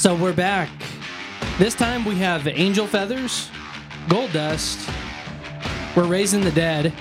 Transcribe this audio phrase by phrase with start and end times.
[0.00, 0.70] So we're back.
[1.58, 3.50] This time we have angel feathers,
[4.08, 4.88] gold dust.
[5.94, 6.94] We're raising the dead.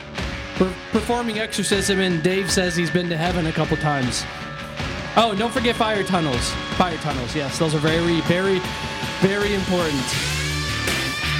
[0.60, 4.25] We're performing exorcism, and Dave says he's been to heaven a couple times.
[5.15, 6.51] Oh, don't forget fire tunnels.
[6.75, 8.60] Fire tunnels, yes, those are very, very,
[9.22, 10.04] very important.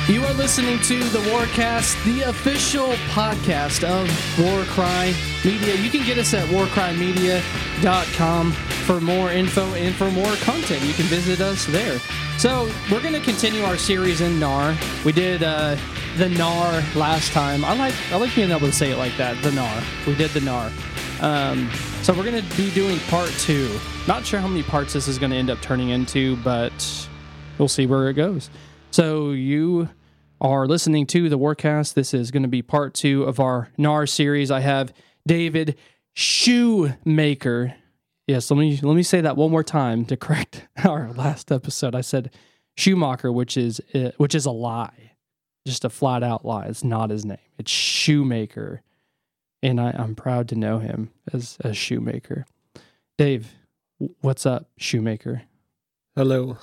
[0.10, 4.10] You are listening to the Warcast, the official podcast of
[4.40, 5.14] Warcry
[5.46, 5.76] Media.
[5.76, 10.84] You can get us at warcrymedia.com for more info and for more content.
[10.84, 12.00] You can visit us there.
[12.40, 14.76] So, we're going to continue our series in NAR.
[15.06, 15.78] We did uh,
[16.18, 17.64] the NAR last time.
[17.64, 19.84] I like I like being able to say it like that, the NAR.
[20.08, 20.72] We did the NAR.
[21.22, 21.70] Um,
[22.02, 23.70] so, we're going to be doing part two.
[24.08, 27.08] Not sure how many parts this is going to end up turning into, but
[27.60, 28.50] we'll see where it goes.
[28.90, 29.88] So, you
[30.42, 31.94] are listening to the Warcast.
[31.94, 34.52] This is going to be part two of our NAR series.
[34.52, 34.94] I have
[35.28, 35.78] David
[36.14, 37.76] Shoemaker.
[38.28, 41.96] Yes, let me let me say that one more time to correct our last episode.
[41.96, 42.32] I said
[42.78, 45.12] Schumacher, which is uh, which is a lie,
[45.66, 46.66] just a flat out lie.
[46.66, 47.38] It's not his name.
[47.58, 48.82] It's Shoemaker,
[49.62, 52.46] and I, I'm proud to know him as as Shoemaker.
[53.18, 53.54] Dave,
[54.22, 55.42] what's up, Shoemaker?
[56.16, 56.58] Hello.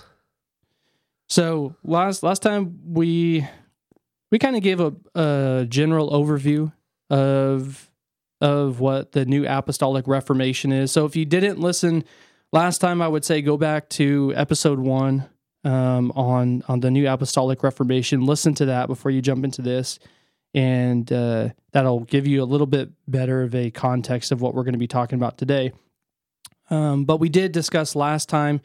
[1.29, 3.47] So last last time we
[4.31, 6.73] we kind of gave a, a general overview
[7.11, 7.91] of
[8.41, 10.93] of what the new apostolic reformation is.
[10.93, 12.05] So if you didn't listen
[12.53, 15.29] last time, I would say go back to episode one
[15.65, 18.27] um, on on the new apostolic reformation.
[18.27, 19.99] Listen to that before you jump into this,
[20.55, 24.65] and uh, that'll give you a little bit better of a context of what we're
[24.65, 25.73] going to be talking about today.
[26.69, 28.61] Um, but we did discuss last time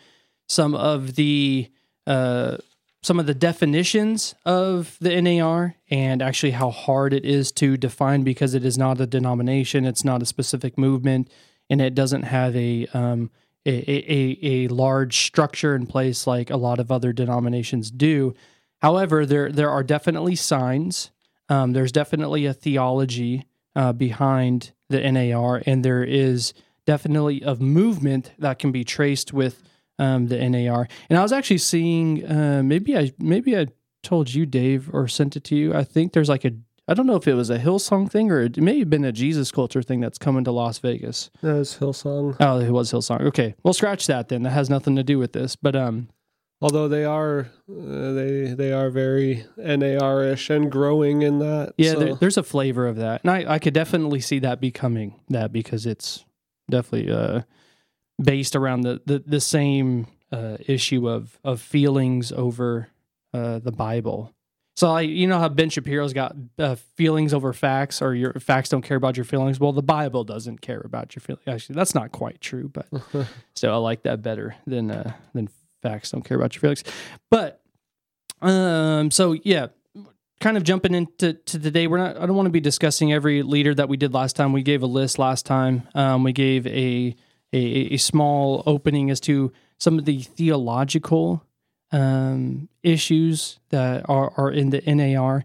[0.49, 1.69] some of the
[2.07, 2.57] uh,
[3.03, 8.23] some of the definitions of the NAR and actually how hard it is to define
[8.23, 11.29] because it is not a denomination, it's not a specific movement,
[11.69, 13.31] and it doesn't have a um,
[13.65, 18.33] a, a, a large structure in place like a lot of other denominations do.
[18.81, 21.11] However, there there are definitely signs.
[21.49, 23.45] Um, there's definitely a theology
[23.75, 26.53] uh, behind the NAR, and there is
[26.85, 29.63] definitely a movement that can be traced with
[30.01, 30.87] um, the NAR.
[31.09, 33.67] And I was actually seeing uh, maybe I maybe I
[34.03, 35.73] told you Dave or sent it to you.
[35.73, 36.51] I think there's like a
[36.87, 39.11] I don't know if it was a Hillsong thing or it may have been a
[39.11, 41.29] Jesus culture thing that's coming to Las Vegas.
[41.41, 42.35] That was Hillsong.
[42.39, 43.21] Oh, it was Hillsong.
[43.27, 44.43] Okay, well scratch that then.
[44.43, 45.55] That has nothing to do with this.
[45.55, 46.09] But um,
[46.61, 51.73] although they are uh, they they are very NAR-ish and growing in that.
[51.77, 51.99] Yeah, so.
[51.99, 55.53] there, there's a flavor of that, and I I could definitely see that becoming that
[55.53, 56.25] because it's
[56.69, 57.41] definitely uh
[58.21, 62.89] based around the the, the same uh, issue of of feelings over
[63.33, 64.33] uh, the Bible.
[64.77, 68.69] So, like, you know how Ben Shapiro's got uh, feelings over facts, or your facts
[68.69, 69.59] don't care about your feelings.
[69.59, 71.43] Well, the Bible doesn't care about your feelings.
[71.45, 72.87] Actually, that's not quite true, but
[73.55, 75.49] still, I like that better than uh, than
[75.81, 76.83] facts don't care about your feelings.
[77.29, 77.61] But
[78.41, 79.67] um, so yeah,
[80.39, 82.17] kind of jumping into to today, we're not.
[82.17, 84.53] I don't want to be discussing every leader that we did last time.
[84.53, 85.87] We gave a list last time.
[85.93, 87.15] Um, we gave a
[87.53, 91.45] a, a small opening as to some of the theological
[91.91, 95.43] um, issues that are, are in the NAR.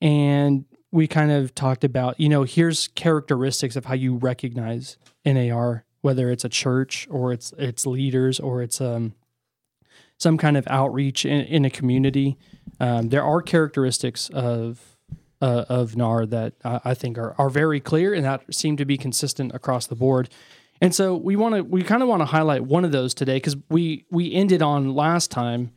[0.00, 5.84] And we kind of talked about, you know, here's characteristics of how you recognize NAR,
[6.00, 9.14] whether it's a church or it's it's leaders or it's um,
[10.18, 12.36] some kind of outreach in, in a community.
[12.80, 14.96] Um, there are characteristics of
[15.40, 18.96] uh, of NAR that I think are, are very clear and that seem to be
[18.96, 20.28] consistent across the board.
[20.82, 23.36] And so we want to we kind of want to highlight one of those today
[23.36, 25.70] because we we ended on last time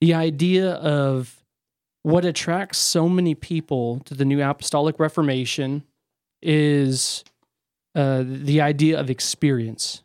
[0.00, 1.44] the idea of
[2.02, 5.84] what attracts so many people to the New Apostolic Reformation
[6.40, 7.24] is
[7.94, 10.02] uh, the idea of experience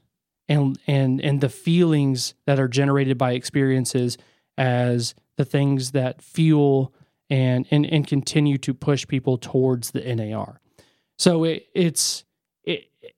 [0.49, 4.17] and and and the feelings that are generated by experiences
[4.57, 6.93] as the things that fuel
[7.29, 10.59] and and and continue to push people towards the NAR.
[11.17, 12.24] So it, it's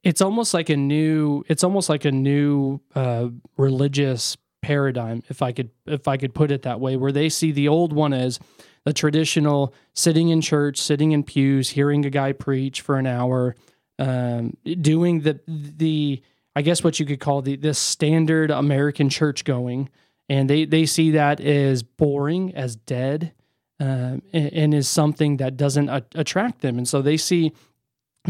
[0.04, 3.28] it's almost like a new it's almost like a new uh,
[3.58, 7.52] religious paradigm if i could if i could put it that way where they see
[7.52, 8.40] the old one as
[8.86, 13.56] the traditional sitting in church sitting in pews hearing a guy preach for an hour
[14.00, 16.22] um, doing the the
[16.56, 19.90] i guess what you could call the the standard american church going.
[20.30, 23.32] And they they see that as boring as dead
[23.80, 26.78] um, and, and, is something that doesn't a- attract them.
[26.78, 27.54] And so they see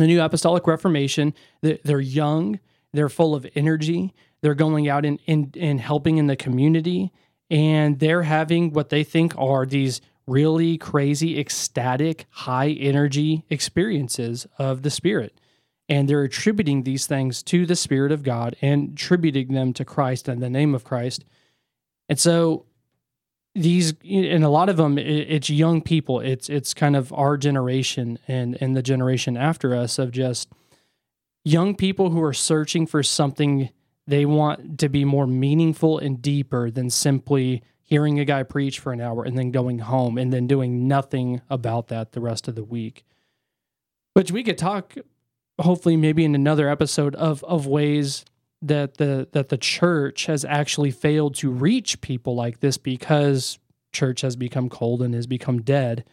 [0.01, 1.33] the New Apostolic Reformation.
[1.61, 2.59] They're young,
[2.93, 7.11] they're full of energy, they're going out and, and, and helping in the community,
[7.49, 14.83] and they're having what they think are these really crazy, ecstatic, high energy experiences of
[14.83, 15.39] the Spirit.
[15.89, 20.27] And they're attributing these things to the Spirit of God and attributing them to Christ
[20.27, 21.23] and the name of Christ.
[22.09, 22.65] And so
[23.57, 26.19] these and a lot of them it's young people.
[26.19, 30.49] It's it's kind of our generation and and the generation after us of just
[31.43, 33.69] young people who are searching for something
[34.05, 38.93] they want to be more meaningful and deeper than simply hearing a guy preach for
[38.93, 42.55] an hour and then going home and then doing nothing about that the rest of
[42.55, 43.05] the week.
[44.13, 44.95] Which we could talk
[45.59, 48.23] hopefully maybe in another episode of of ways
[48.61, 53.59] that the that the church has actually failed to reach people like this because
[53.91, 56.03] church has become cold and has become dead.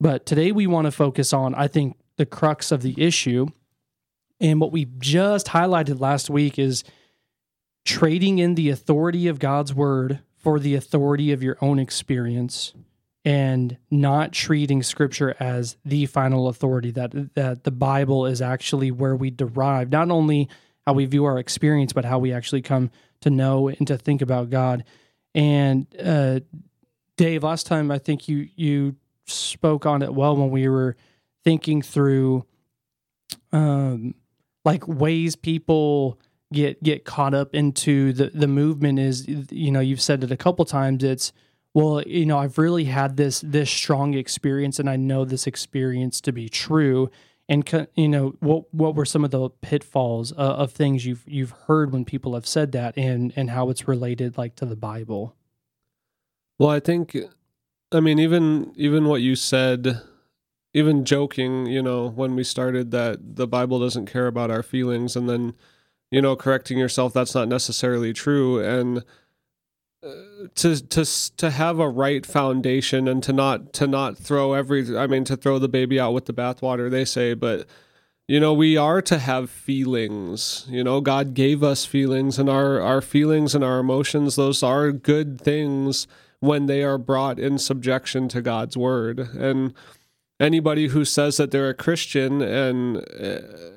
[0.00, 3.46] But today we want to focus on I think the crux of the issue
[4.40, 6.84] and what we just highlighted last week is
[7.84, 12.74] trading in the authority of God's word for the authority of your own experience
[13.24, 19.16] and not treating scripture as the final authority that that the bible is actually where
[19.16, 20.46] we derive not only
[20.86, 22.90] how we view our experience, but how we actually come
[23.20, 24.84] to know and to think about God.
[25.34, 26.40] And uh,
[27.16, 28.96] Dave, last time I think you you
[29.26, 30.96] spoke on it well when we were
[31.44, 32.44] thinking through
[33.52, 34.14] um,
[34.64, 36.18] like ways people
[36.52, 40.36] get get caught up into the the movement is you know you've said it a
[40.36, 41.32] couple times it's
[41.72, 46.20] well you know I've really had this this strong experience and I know this experience
[46.22, 47.10] to be true
[47.48, 51.52] and you know what what were some of the pitfalls uh, of things you've you've
[51.66, 55.36] heard when people have said that and and how it's related like to the bible?
[56.58, 57.16] Well i think
[57.92, 60.00] i mean even even what you said
[60.72, 65.16] even joking you know when we started that the bible doesn't care about our feelings
[65.16, 65.54] and then
[66.14, 68.60] you know correcting yourself that's not necessarily true.
[68.60, 69.04] And
[70.54, 75.06] to to to have a right foundation and to not to not throw every I
[75.06, 77.66] mean to throw the baby out with the bathwater they say but
[78.28, 80.66] you know we are to have feelings.
[80.68, 84.92] You know God gave us feelings and our our feelings and our emotions those are
[84.92, 86.06] good things
[86.40, 89.18] when they are brought in subjection to God's word.
[89.18, 89.72] And
[90.38, 92.98] anybody who says that they're a Christian and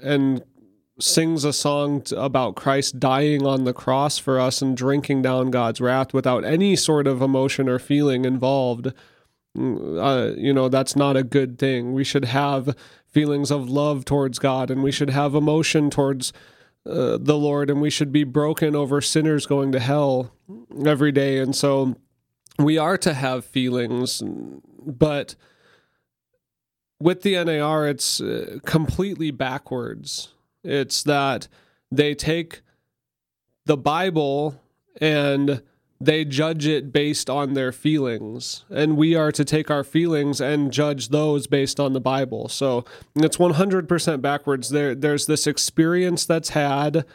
[0.02, 0.44] and
[1.00, 5.80] sings a song about Christ dying on the cross for us and drinking down God's
[5.80, 8.94] wrath without any sort of emotion or feeling involved,
[9.56, 11.94] mm, uh, you know, that's not a good thing.
[11.94, 16.34] We should have feelings of love towards God and we should have emotion towards
[16.86, 20.32] uh, the Lord and we should be broken over sinners going to hell
[20.86, 21.38] every day.
[21.38, 21.96] And so
[22.58, 24.24] we are to have feelings,
[24.86, 25.36] but
[27.00, 30.30] with the NAR, it's uh, completely backwards
[30.68, 31.48] it's that
[31.92, 32.62] they take
[33.66, 34.60] the Bible
[35.00, 35.62] and
[36.00, 38.66] they judge it based on their feelings.
[38.70, 42.50] And we are to take our feelings and judge those based on the Bible.
[42.50, 42.86] So
[43.16, 44.70] it's 100% backwards.
[44.70, 47.06] There, there's this experience that's had,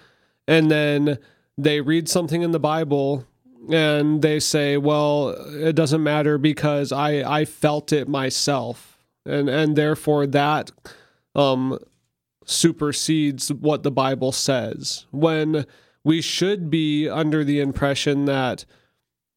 [0.48, 1.18] and then
[1.56, 3.24] they read something in the Bible
[3.70, 8.98] and they say, well, it doesn't matter because I, I felt it myself.
[9.24, 10.72] And, and therefore that
[11.36, 11.78] um,
[12.44, 15.06] supersedes what the Bible says.
[15.10, 15.66] When
[16.04, 18.64] we should be under the impression that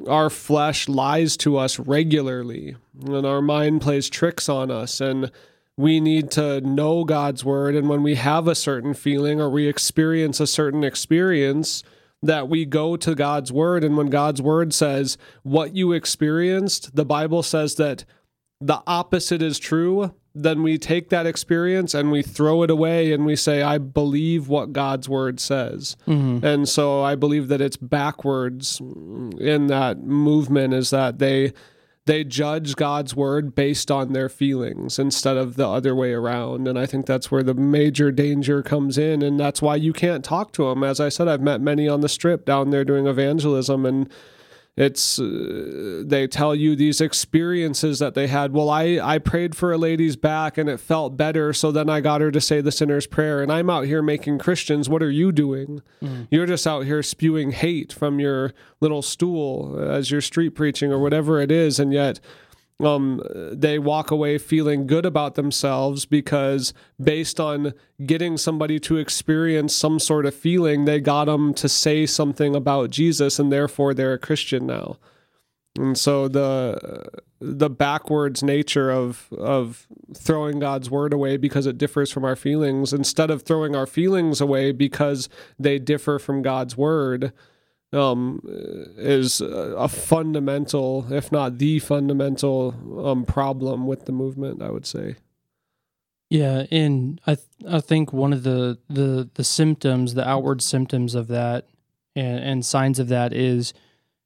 [0.08, 2.76] our flesh lies to us regularly
[3.06, 5.32] and our mind plays tricks on us and
[5.78, 7.76] we need to know God's word.
[7.76, 11.84] And when we have a certain feeling or we experience a certain experience
[12.22, 13.84] that we go to God's word.
[13.84, 18.06] And when God's word says what you experienced the Bible says that
[18.62, 23.26] the opposite is true then we take that experience and we throw it away and
[23.26, 25.96] we say, I believe what God's word says.
[26.06, 26.46] Mm-hmm.
[26.46, 31.54] And so I believe that it's backwards in that movement is that they
[32.06, 36.68] they judge God's word based on their feelings instead of the other way around.
[36.68, 39.24] And I think that's where the major danger comes in.
[39.24, 40.84] And that's why you can't talk to them.
[40.84, 44.08] As I said, I've met many on the strip down there doing evangelism and
[44.78, 48.52] it's uh, they tell you these experiences that they had.
[48.52, 52.02] Well i i prayed for a lady's back and it felt better so then i
[52.02, 53.42] got her to say the sinner's prayer.
[53.42, 55.82] And i'm out here making christians what are you doing?
[56.02, 56.28] Mm.
[56.30, 61.00] you're just out here spewing hate from your little stool as you're street preaching or
[61.00, 62.20] whatever it is and yet
[62.84, 63.22] um,
[63.54, 67.74] they walk away feeling good about themselves because based on
[68.06, 72.90] getting somebody to experience some sort of feeling, they got them to say something about
[72.90, 74.98] Jesus, and therefore they're a Christian now.
[75.78, 77.06] And so the
[77.42, 82.94] the backwards nature of of throwing God's word away because it differs from our feelings,
[82.94, 85.30] instead of throwing our feelings away because
[85.60, 87.34] they differ from God's word,
[87.94, 88.42] um,
[88.98, 94.62] is a fundamental, if not the fundamental, um, problem with the movement.
[94.62, 95.16] I would say.
[96.30, 101.16] Yeah, and I th- I think one of the, the the symptoms, the outward symptoms
[101.16, 101.68] of that,
[102.16, 103.74] and, and signs of that is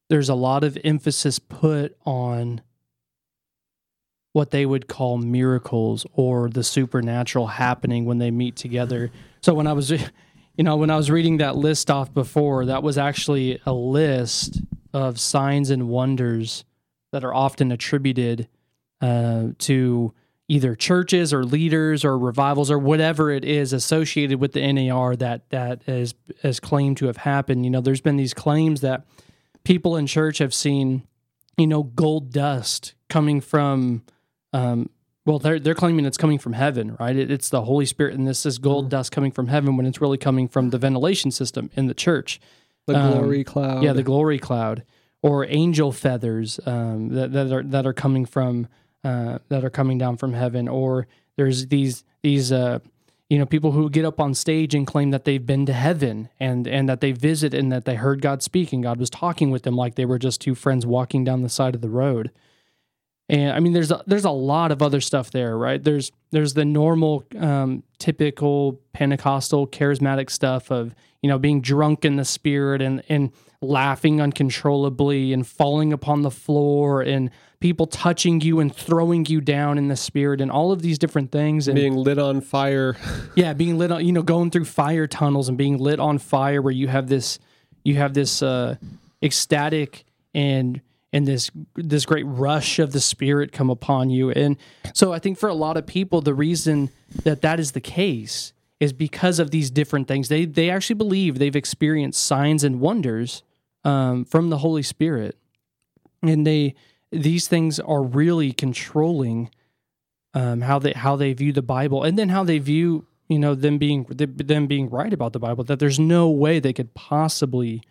[0.09, 2.61] there's a lot of emphasis put on
[4.33, 9.11] what they would call miracles or the supernatural happening when they meet together.
[9.41, 9.91] So when I was
[10.59, 14.59] you know, when I was reading that list off before, that was actually a list
[14.93, 16.65] of signs and wonders
[17.13, 18.49] that are often attributed
[18.99, 20.13] uh, to
[20.49, 25.49] either churches or leaders or revivals or whatever it is associated with the NAR that
[25.51, 26.13] that is
[26.43, 27.63] is claimed to have happened.
[27.63, 29.05] You know, there's been these claims that
[29.63, 31.07] people in church have seen,
[31.57, 34.03] you know, gold dust coming from.
[34.51, 34.89] Um,
[35.29, 37.15] well, they're they're claiming it's coming from heaven, right?
[37.15, 38.89] It, it's the Holy Spirit, and this is gold mm.
[38.89, 42.41] dust coming from heaven when it's really coming from the ventilation system in the church.
[42.87, 43.83] The um, glory cloud.
[43.83, 44.83] Yeah, the glory cloud,
[45.21, 48.69] or angel feathers um, that that are that are coming from
[49.03, 51.05] uh, that are coming down from heaven, or
[51.35, 52.79] there's these these uh,
[53.29, 56.29] you know people who get up on stage and claim that they've been to heaven
[56.39, 59.51] and and that they visit and that they heard God speak and God was talking
[59.51, 62.31] with them like they were just two friends walking down the side of the road.
[63.29, 65.81] And I mean, there's a, there's a lot of other stuff there, right?
[65.81, 72.15] There's there's the normal, um, typical Pentecostal charismatic stuff of you know being drunk in
[72.15, 73.31] the spirit and and
[73.61, 79.77] laughing uncontrollably and falling upon the floor and people touching you and throwing you down
[79.77, 82.95] in the spirit and all of these different things and being lit on fire.
[83.35, 86.61] yeah, being lit on, you know, going through fire tunnels and being lit on fire
[86.61, 87.37] where you have this
[87.83, 88.75] you have this uh
[89.21, 90.81] ecstatic and
[91.11, 94.31] and this this great rush of the spirit come upon you.
[94.31, 94.57] And
[94.93, 96.89] so i think for a lot of people the reason
[97.23, 100.29] that that is the case is because of these different things.
[100.29, 103.43] They they actually believe they've experienced signs and wonders
[103.83, 105.37] um, from the holy spirit.
[106.21, 106.75] And they
[107.11, 109.49] these things are really controlling
[110.33, 113.55] um, how they how they view the bible and then how they view you know
[113.55, 117.81] them being them being right about the bible that there's no way they could possibly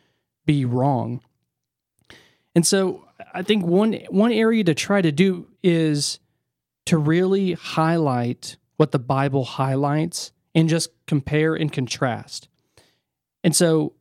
[0.46, 1.20] be wrong.
[2.54, 6.18] And so I think one one area to try to do is
[6.86, 12.48] to really highlight what the Bible highlights and just compare and contrast.
[13.44, 13.94] And so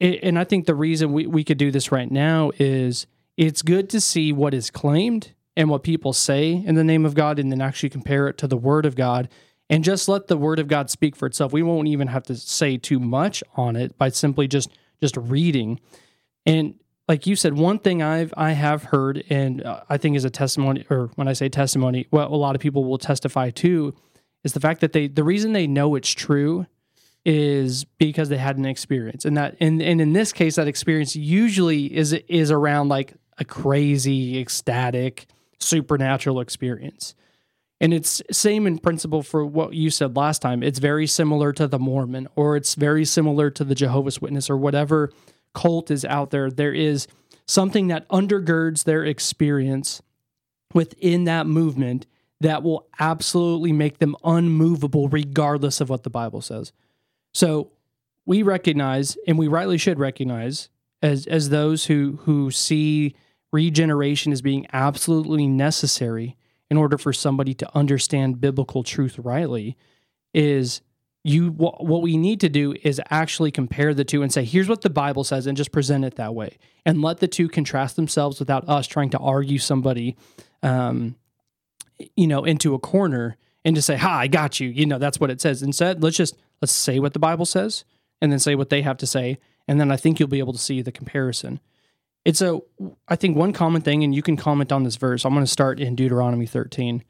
[0.00, 3.88] and I think the reason we, we could do this right now is it's good
[3.90, 7.50] to see what is claimed and what people say in the name of God and
[7.50, 9.28] then actually compare it to the word of God
[9.70, 11.52] and just let the word of God speak for itself.
[11.52, 15.80] We won't even have to say too much on it by simply just just reading.
[16.46, 16.74] And
[17.08, 20.30] like you said, one thing I've I have heard, and uh, I think is a
[20.30, 23.94] testimony, or when I say testimony, what a lot of people will testify to,
[24.42, 26.66] is the fact that they the reason they know it's true
[27.24, 31.14] is because they had an experience, and that and and in this case, that experience
[31.14, 35.26] usually is is around like a crazy, ecstatic,
[35.58, 37.14] supernatural experience.
[37.80, 40.62] And it's same in principle for what you said last time.
[40.62, 44.56] It's very similar to the Mormon, or it's very similar to the Jehovah's Witness, or
[44.56, 45.10] whatever
[45.54, 47.06] cult is out there, there is
[47.46, 50.02] something that undergirds their experience
[50.72, 52.06] within that movement
[52.40, 56.72] that will absolutely make them unmovable regardless of what the Bible says.
[57.32, 57.70] So
[58.26, 60.68] we recognize and we rightly should recognize
[61.02, 63.14] as as those who who see
[63.52, 66.36] regeneration as being absolutely necessary
[66.70, 69.76] in order for somebody to understand biblical truth rightly
[70.32, 70.80] is
[71.26, 74.82] you what we need to do is actually compare the two and say here's what
[74.82, 76.58] the bible says and just present it that way.
[76.84, 80.16] And let the two contrast themselves without us trying to argue somebody
[80.62, 81.16] um,
[82.14, 84.68] you know into a corner and to say ha i got you.
[84.68, 85.62] You know that's what it says.
[85.62, 87.86] Instead let's just let's say what the bible says
[88.20, 90.52] and then say what they have to say and then i think you'll be able
[90.52, 91.58] to see the comparison.
[92.26, 92.60] It's a
[93.08, 95.50] i think one common thing and you can comment on this verse i'm going to
[95.50, 97.02] start in deuteronomy 13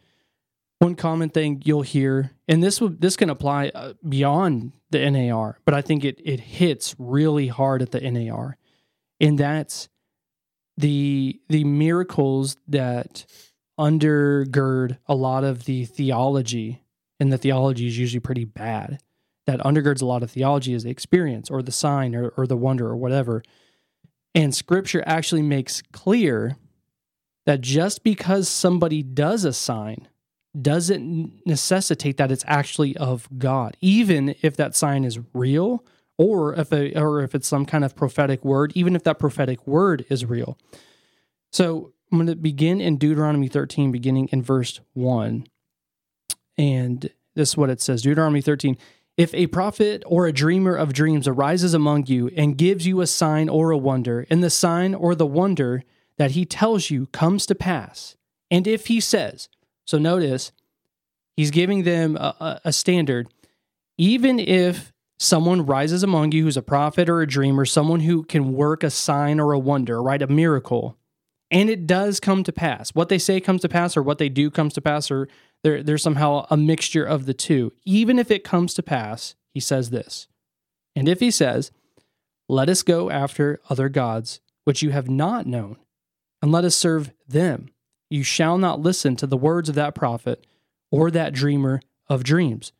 [0.78, 5.74] one common thing you'll hear, and this this can apply uh, beyond the NAR, but
[5.74, 8.56] I think it it hits really hard at the NAR,
[9.20, 9.88] and that's
[10.76, 13.26] the the miracles that
[13.78, 16.84] undergird a lot of the theology,
[17.18, 19.00] and the theology is usually pretty bad.
[19.46, 22.56] That undergirds a lot of theology is the experience or the sign or, or the
[22.56, 23.42] wonder or whatever.
[24.34, 26.56] And scripture actually makes clear
[27.44, 30.08] that just because somebody does a sign
[30.60, 35.84] doesn't necessitate that it's actually of God, even if that sign is real
[36.16, 39.66] or if a, or if it's some kind of prophetic word, even if that prophetic
[39.66, 40.56] word is real.
[41.52, 45.46] So I'm going to begin in Deuteronomy 13, beginning in verse 1.
[46.56, 48.76] And this is what it says Deuteronomy 13.
[49.16, 53.06] If a prophet or a dreamer of dreams arises among you and gives you a
[53.06, 55.82] sign or a wonder, and the sign or the wonder
[56.16, 58.16] that he tells you comes to pass,
[58.50, 59.48] and if he says,
[59.84, 60.52] so notice,
[61.36, 63.28] he's giving them a, a standard.
[63.98, 68.54] Even if someone rises among you who's a prophet or a dreamer, someone who can
[68.54, 70.22] work a sign or a wonder, right?
[70.22, 70.96] A miracle.
[71.50, 72.90] And it does come to pass.
[72.94, 75.28] What they say comes to pass, or what they do comes to pass, or
[75.62, 77.72] there, there's somehow a mixture of the two.
[77.84, 80.26] Even if it comes to pass, he says this.
[80.96, 81.70] And if he says,
[82.48, 85.76] Let us go after other gods, which you have not known,
[86.42, 87.70] and let us serve them,
[88.14, 90.46] you shall not listen to the words of that prophet
[90.92, 92.72] or that dreamer of dreams.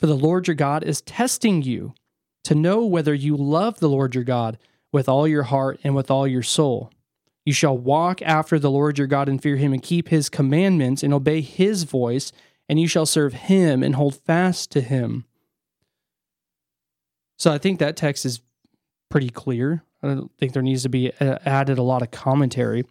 [0.00, 1.94] For the Lord your God is testing you
[2.42, 4.58] to know whether you love the Lord your God
[4.92, 6.90] with all your heart and with all your soul.
[7.44, 11.04] You shall walk after the Lord your God and fear him and keep his commandments
[11.04, 12.32] and obey his voice,
[12.68, 15.24] and you shall serve him and hold fast to him.
[17.38, 18.40] So I think that text is
[19.08, 19.84] pretty clear.
[20.02, 22.84] I don't think there needs to be uh, added a lot of commentary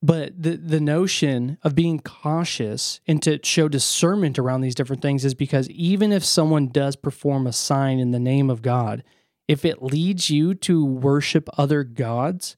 [0.00, 5.24] but the the notion of being cautious and to show discernment around these different things
[5.24, 9.02] is because even if someone does perform a sign in the name of God,
[9.48, 12.56] if it leads you to worship other gods,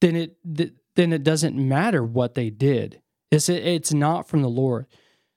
[0.00, 0.36] then it
[0.94, 3.02] then it doesn't matter what they did.
[3.30, 4.86] It's it's not from the Lord.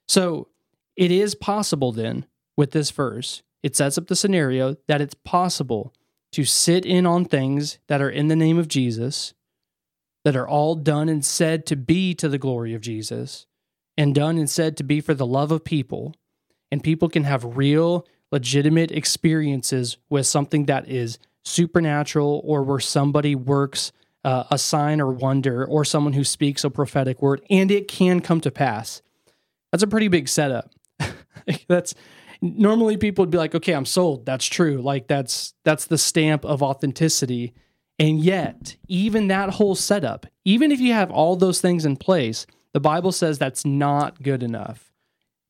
[0.08, 0.48] So
[0.96, 5.94] it is possible then with this verse, it sets up the scenario that it's possible
[6.32, 9.34] to sit in on things that are in the name of Jesus
[10.24, 13.46] that are all done and said to be to the glory of Jesus
[13.98, 16.16] and done and said to be for the love of people.
[16.72, 23.36] And people can have real, legitimate experiences with something that is supernatural or where somebody
[23.36, 23.92] works
[24.24, 28.22] uh, a sign or wonder or someone who speaks a prophetic word and it can
[28.22, 29.02] come to pass.
[29.72, 30.72] That's a pretty big setup.
[31.68, 31.94] that's
[32.42, 34.26] normally people would be like, okay, I'm sold.
[34.26, 34.82] That's true.
[34.82, 37.54] Like that's that's the stamp of authenticity.
[38.00, 42.46] And yet, even that whole setup, even if you have all those things in place,
[42.74, 44.92] the Bible says that's not good enough.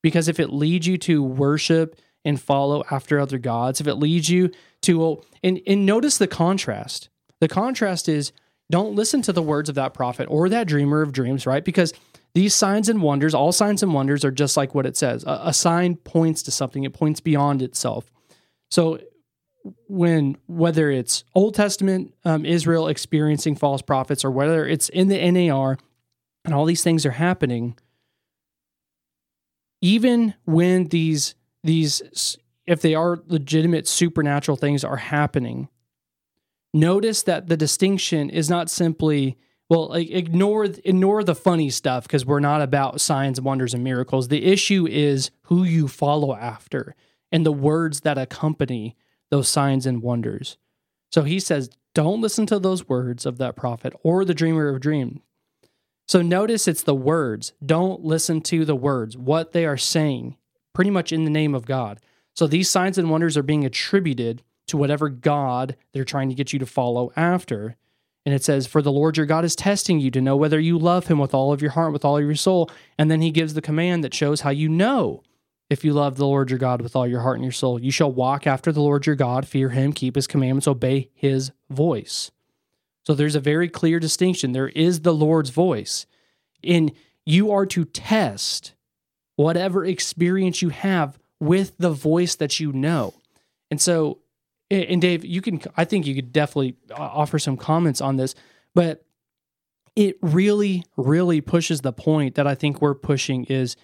[0.01, 4.29] Because if it leads you to worship and follow after other gods, if it leads
[4.29, 7.09] you to, well, and, and notice the contrast.
[7.39, 8.33] The contrast is
[8.69, 11.63] don't listen to the words of that prophet or that dreamer of dreams, right?
[11.63, 11.93] Because
[12.33, 15.23] these signs and wonders, all signs and wonders are just like what it says.
[15.23, 18.11] A, a sign points to something, it points beyond itself.
[18.71, 18.99] So
[19.87, 25.31] when whether it's Old Testament um, Israel experiencing false prophets or whether it's in the
[25.31, 25.77] NAR
[26.45, 27.77] and all these things are happening,
[29.81, 35.69] even when these these if they are legitimate supernatural things are happening,
[36.73, 39.37] notice that the distinction is not simply
[39.69, 44.27] well like ignore ignore the funny stuff because we're not about signs wonders and miracles.
[44.27, 46.95] The issue is who you follow after
[47.31, 48.95] and the words that accompany
[49.33, 50.57] those signs and wonders.
[51.11, 54.79] So he says, don't listen to those words of that prophet or the dreamer of
[54.79, 55.21] dreams.
[56.07, 57.53] So notice it's the words.
[57.65, 60.37] Don't listen to the words, what they are saying,
[60.71, 61.99] pretty much in the name of God.
[62.35, 66.53] So these signs and wonders are being attributed to whatever God they're trying to get
[66.53, 67.75] you to follow after.
[68.27, 70.77] And it says, For the Lord your God is testing you to know whether you
[70.77, 72.69] love him with all of your heart, with all of your soul.
[72.99, 75.23] And then he gives the command that shows how you know
[75.69, 77.81] if you love the Lord your God with all your heart and your soul.
[77.81, 81.51] You shall walk after the Lord your God, fear him, keep his commandments, obey his
[81.69, 82.31] voice.
[83.05, 84.51] So there's a very clear distinction.
[84.51, 86.05] There is the Lord's voice.
[86.63, 86.93] And
[87.25, 88.73] you are to test
[89.35, 93.13] whatever experience you have with the voice that you know.
[93.69, 94.19] And so,
[94.69, 98.35] and Dave, you can, I think you could definitely uh, offer some comments on this,
[98.73, 99.03] but
[99.95, 103.75] it really, really pushes the point that I think we're pushing is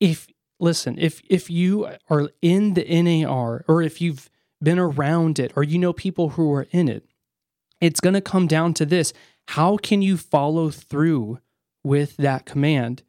[0.00, 0.26] if
[0.58, 4.30] listen, if if you are in the NAR or if you've
[4.62, 7.04] been around it or you know people who are in it,
[7.80, 9.12] it's going to come down to this.
[9.48, 11.38] How can you follow through
[11.84, 13.02] with that command?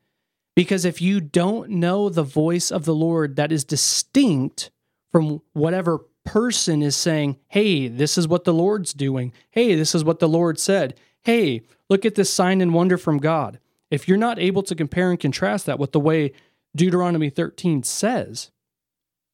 [0.55, 4.71] Because if you don't know the voice of the Lord that is distinct
[5.11, 9.33] from whatever person is saying, hey, this is what the Lord's doing.
[9.51, 10.95] Hey, this is what the Lord said.
[11.23, 13.59] Hey, look at this sign and wonder from God.
[13.89, 16.33] If you're not able to compare and contrast that with the way
[16.75, 18.51] Deuteronomy 13 says,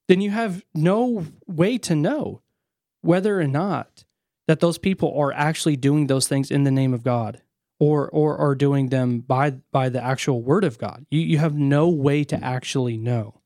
[0.08, 2.42] then you have no way to know
[3.02, 4.04] whether or not
[4.46, 7.42] that those people are actually doing those things in the name of God
[7.78, 11.06] or or are doing them by by the actual word of God.
[11.10, 13.40] You you have no way to actually know.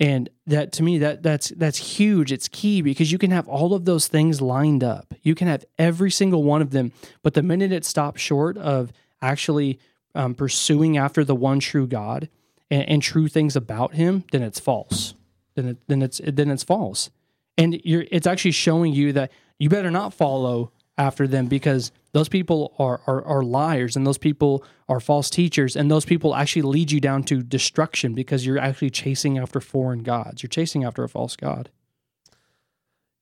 [0.00, 2.32] And that to me that that's that's huge.
[2.32, 5.14] It's key because you can have all of those things lined up.
[5.22, 6.92] You can have every single one of them,
[7.22, 8.92] but the minute it stops short of
[9.22, 9.78] actually
[10.14, 12.28] um, pursuing after the one true God
[12.70, 15.14] and, and, true things about Him, then it's false.
[15.54, 17.10] Then it, then it's then it's false,
[17.56, 22.28] and you're it's actually showing you that you better not follow after them because those
[22.28, 26.62] people are, are, are liars and those people are false teachers and those people actually
[26.62, 30.42] lead you down to destruction because you're actually chasing after foreign gods.
[30.42, 31.70] You're chasing after a false god.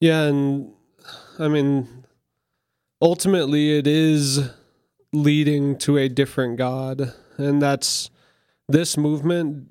[0.00, 0.72] Yeah, and
[1.38, 2.04] I mean,
[3.00, 4.50] ultimately, it is
[5.12, 8.10] leading to a different God, and that's
[8.68, 9.68] this movement.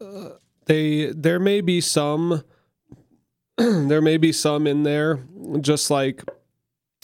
[0.00, 0.30] Uh,
[0.66, 2.42] they there may be some,
[3.56, 5.20] there may be some in there,
[5.60, 6.22] just like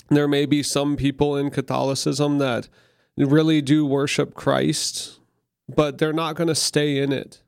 [0.09, 2.69] there may be some people in Catholicism that
[3.17, 5.21] really do worship Christ,
[5.69, 7.43] but they're not going to stay in it.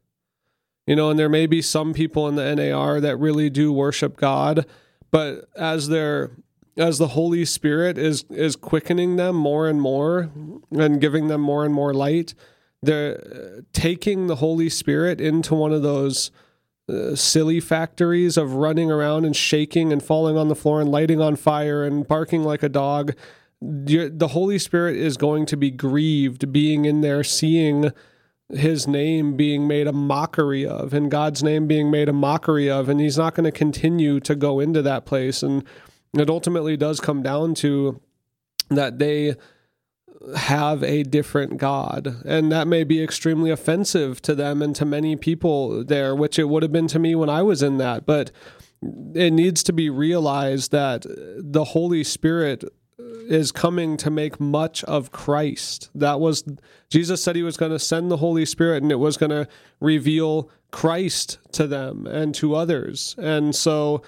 [0.86, 4.16] You know, and there may be some people in the NAR that really do worship
[4.16, 4.66] God,
[5.10, 6.32] but as they're
[6.76, 10.30] as the Holy Spirit is is quickening them more and more
[10.70, 12.34] and giving them more and more light,
[12.82, 16.30] they're taking the Holy Spirit into one of those
[16.88, 21.20] uh, silly factories of running around and shaking and falling on the floor and lighting
[21.20, 23.14] on fire and barking like a dog.
[23.60, 27.92] The Holy Spirit is going to be grieved being in there, seeing
[28.48, 32.88] his name being made a mockery of and God's name being made a mockery of.
[32.88, 35.44] And he's not going to continue to go into that place.
[35.44, 35.64] And
[36.14, 38.00] it ultimately does come down to
[38.68, 39.34] that they
[40.36, 42.22] have a different God.
[42.24, 46.48] And that may be extremely offensive to them and to many people there, which it
[46.48, 48.06] would have been to me when I was in that.
[48.06, 48.30] But
[49.14, 52.64] it needs to be realized that the Holy Spirit
[52.98, 55.90] is coming to make much of Christ.
[55.94, 56.44] That was
[56.88, 59.48] Jesus said he was going to send the Holy Spirit and it was going to
[59.80, 63.14] reveal Christ to them and to others.
[63.18, 64.02] And so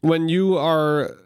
[0.00, 1.16] when you are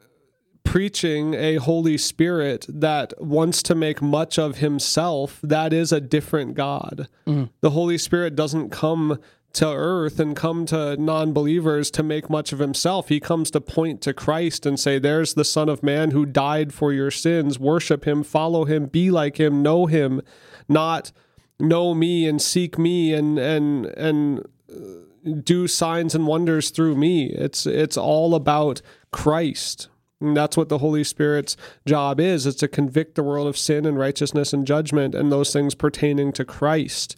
[0.65, 6.55] preaching a Holy Spirit that wants to make much of himself, that is a different
[6.55, 7.09] God.
[7.27, 7.51] Mm.
[7.61, 9.19] The Holy Spirit doesn't come
[9.55, 13.09] to earth and come to non believers to make much of himself.
[13.09, 16.73] He comes to point to Christ and say, There's the Son of Man who died
[16.73, 17.59] for your sins.
[17.59, 20.23] Worship him, follow him, be like him, know him,
[20.69, 21.13] not
[21.61, 25.03] know me and seek me and, and, and, uh,
[25.45, 27.27] do signs and wonders through me.
[27.27, 29.89] It's it's all about Christ.
[30.23, 31.57] And that's what the Holy Spirit's
[31.87, 35.53] job is, is to convict the world of sin and righteousness and judgment and those
[35.53, 37.17] things pertaining to Christ.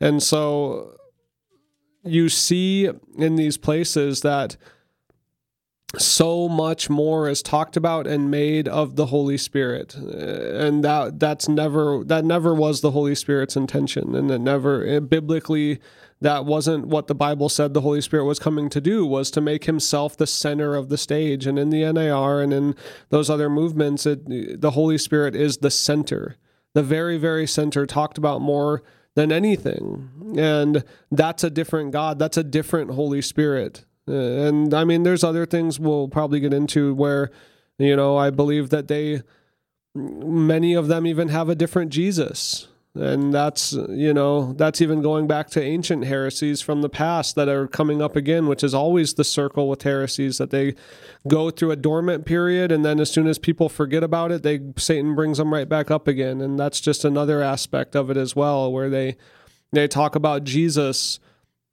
[0.00, 0.96] And so
[2.04, 4.56] you see in these places that
[5.98, 11.48] so much more is talked about and made of the holy spirit and that that's
[11.48, 15.78] never that never was the holy spirit's intention and it never it, biblically
[16.24, 19.40] that wasn't what the bible said the holy spirit was coming to do was to
[19.40, 22.74] make himself the center of the stage and in the nar and in
[23.10, 26.36] those other movements it, the holy spirit is the center
[26.74, 28.82] the very very center talked about more
[29.14, 30.10] than anything.
[30.36, 32.18] And that's a different God.
[32.18, 33.84] That's a different Holy Spirit.
[34.06, 37.30] Uh, and I mean, there's other things we'll probably get into where,
[37.78, 39.22] you know, I believe that they,
[39.94, 45.26] many of them even have a different Jesus and that's you know that's even going
[45.26, 49.14] back to ancient heresies from the past that are coming up again which is always
[49.14, 50.74] the circle with heresies that they
[51.26, 54.60] go through a dormant period and then as soon as people forget about it they
[54.76, 56.40] satan brings them right back up again.
[56.40, 59.16] And that's just another aspect of it as well where they
[59.72, 61.18] they talk about jesus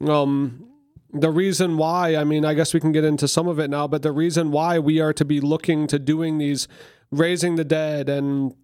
[0.07, 0.67] um
[1.13, 3.88] the reason why i mean i guess we can get into some of it now
[3.88, 6.67] but the reason why we are to be looking to doing these
[7.12, 8.55] raising the dead and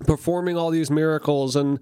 [0.00, 1.78] performing all these miracles and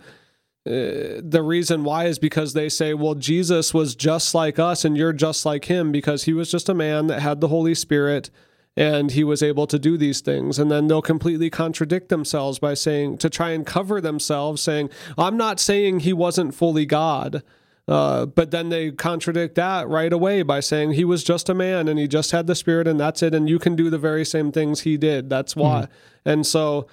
[0.66, 4.96] uh, the reason why is because they say, well, Jesus was just like us and
[4.96, 8.30] you're just like him because he was just a man that had the Holy Spirit
[8.74, 10.58] and he was able to do these things.
[10.58, 15.36] And then they'll completely contradict themselves by saying, to try and cover themselves, saying, I'm
[15.36, 17.42] not saying he wasn't fully God.
[17.86, 21.88] Uh, but then they contradict that right away by saying he was just a man
[21.88, 23.34] and he just had the Spirit and that's it.
[23.34, 25.28] And you can do the very same things he did.
[25.28, 25.82] That's why.
[25.82, 26.28] Mm-hmm.
[26.30, 26.86] And so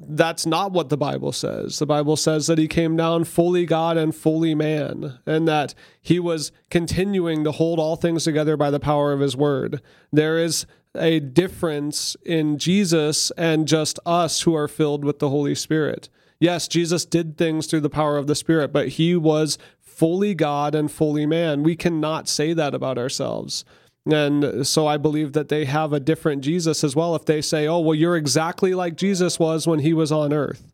[0.00, 1.78] that's not what the Bible says.
[1.78, 6.18] The Bible says that he came down fully God and fully man, and that he
[6.18, 9.82] was continuing to hold all things together by the power of his word.
[10.12, 15.54] There is a difference in Jesus and just us who are filled with the Holy
[15.54, 16.08] Spirit.
[16.40, 20.74] Yes, Jesus did things through the power of the Spirit, but he was fully God
[20.74, 21.62] and fully man.
[21.62, 23.64] We cannot say that about ourselves.
[24.10, 27.66] And so I believe that they have a different Jesus as well if they say,
[27.66, 30.72] oh, well, you're exactly like Jesus was when he was on earth.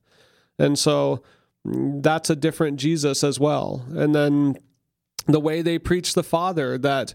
[0.59, 1.23] And so
[1.66, 3.85] mm, that's a different Jesus as well.
[3.90, 4.57] And then
[5.27, 7.14] the way they preach the Father, that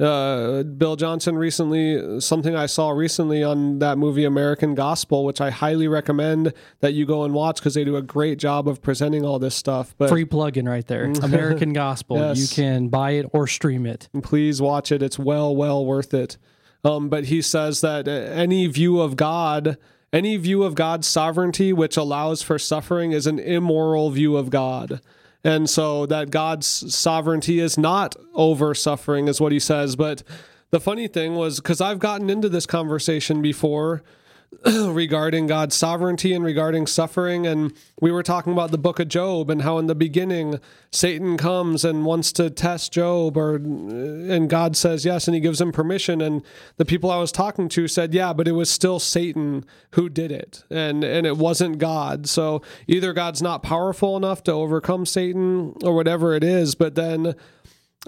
[0.00, 5.50] uh, Bill Johnson recently, something I saw recently on that movie American Gospel, which I
[5.50, 9.24] highly recommend that you go and watch because they do a great job of presenting
[9.24, 9.94] all this stuff.
[9.98, 12.16] But free plug-in right there, American Gospel.
[12.16, 12.38] Yes.
[12.38, 14.08] You can buy it or stream it.
[14.22, 16.38] Please watch it; it's well, well worth it.
[16.82, 19.76] Um, but he says that uh, any view of God,
[20.12, 25.00] any view of God's sovereignty which allows for suffering is an immoral view of God.
[25.42, 29.96] And so that God's sovereignty is not over suffering, is what he says.
[29.96, 30.22] But
[30.70, 34.02] the funny thing was, because I've gotten into this conversation before
[34.66, 37.46] regarding God's sovereignty and regarding suffering.
[37.46, 40.58] And we were talking about the book of Job and how in the beginning
[40.90, 45.60] Satan comes and wants to test Job, or and God says yes, and he gives
[45.60, 46.20] him permission.
[46.20, 46.42] And
[46.78, 50.32] the people I was talking to said, yeah, but it was still Satan who did
[50.32, 52.28] it, and and it wasn't God.
[52.28, 56.74] So either God's not powerful enough to overcome Satan, or whatever it is.
[56.74, 57.36] But then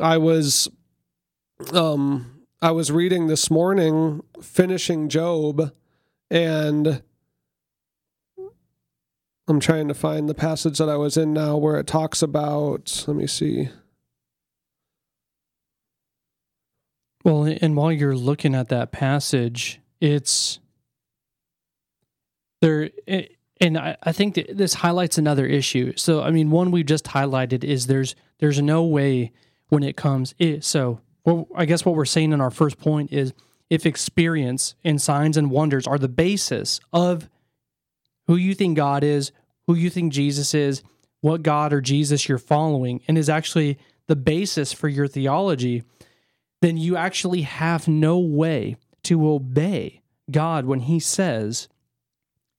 [0.00, 0.68] I was,
[1.72, 5.72] um, I was reading this morning, finishing Job
[6.32, 7.02] and
[9.46, 13.04] I'm trying to find the passage that I was in now where it talks about,
[13.06, 13.68] let me see.
[17.22, 20.58] Well, and while you're looking at that passage, it's
[22.62, 23.26] there, eh,
[23.60, 25.92] and I, I think that this highlights another issue.
[25.96, 29.32] So, I mean, one we've just highlighted is there's there's no way
[29.68, 30.34] when it comes.
[30.38, 33.34] It, so, well, I guess what we're saying in our first point is
[33.72, 37.30] if experience and signs and wonders are the basis of
[38.26, 39.32] who you think God is,
[39.66, 40.82] who you think Jesus is,
[41.22, 45.84] what God or Jesus you're following, and is actually the basis for your theology,
[46.60, 51.66] then you actually have no way to obey God when he says,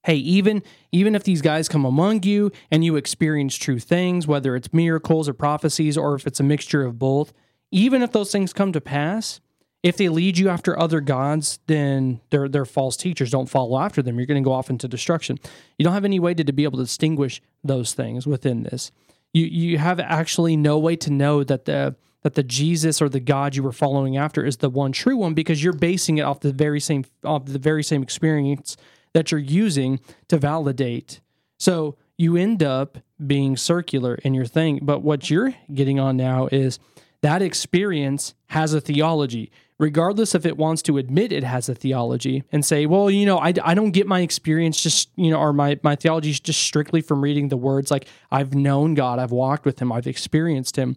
[0.03, 4.55] hey even even if these guys come among you and you experience true things whether
[4.55, 7.31] it's miracles or prophecies or if it's a mixture of both
[7.71, 9.39] even if those things come to pass
[9.83, 13.29] if they lead you after other gods, then they're false teachers.
[13.29, 14.17] Don't follow after them.
[14.17, 15.37] You're going to go off into destruction.
[15.77, 18.91] You don't have any way to, to be able to distinguish those things within this.
[19.33, 23.19] You you have actually no way to know that the that the Jesus or the
[23.19, 26.39] God you were following after is the one true one because you're basing it off
[26.39, 28.77] the very same off the very same experience
[29.13, 31.19] that you're using to validate.
[31.57, 34.79] So you end up being circular in your thing.
[34.81, 36.79] But what you're getting on now is
[37.21, 39.51] that experience has a theology
[39.83, 43.37] regardless if it wants to admit it has a theology and say, well, you know,
[43.37, 46.63] I, I don't get my experience just, you know, or my, my theology is just
[46.63, 47.91] strictly from reading the words.
[47.91, 50.95] Like I've known God, I've walked with him, I've experienced him.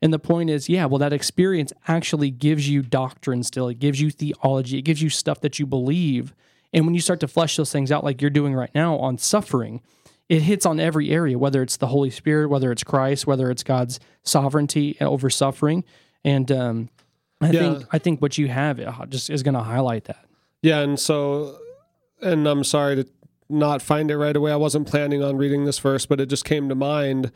[0.00, 3.66] And the point is, yeah, well, that experience actually gives you doctrine still.
[3.66, 4.78] It gives you theology.
[4.78, 6.32] It gives you stuff that you believe.
[6.72, 9.18] And when you start to flesh those things out, like you're doing right now on
[9.18, 9.80] suffering,
[10.28, 13.64] it hits on every area, whether it's the Holy Spirit, whether it's Christ, whether it's
[13.64, 15.82] God's sovereignty over suffering.
[16.24, 16.88] And um,
[17.40, 17.60] I yeah.
[17.60, 20.24] think I think what you have just is going to highlight that.
[20.62, 21.56] Yeah, and so,
[22.20, 23.06] and I'm sorry to
[23.48, 24.52] not find it right away.
[24.52, 27.30] I wasn't planning on reading this verse, but it just came to mind,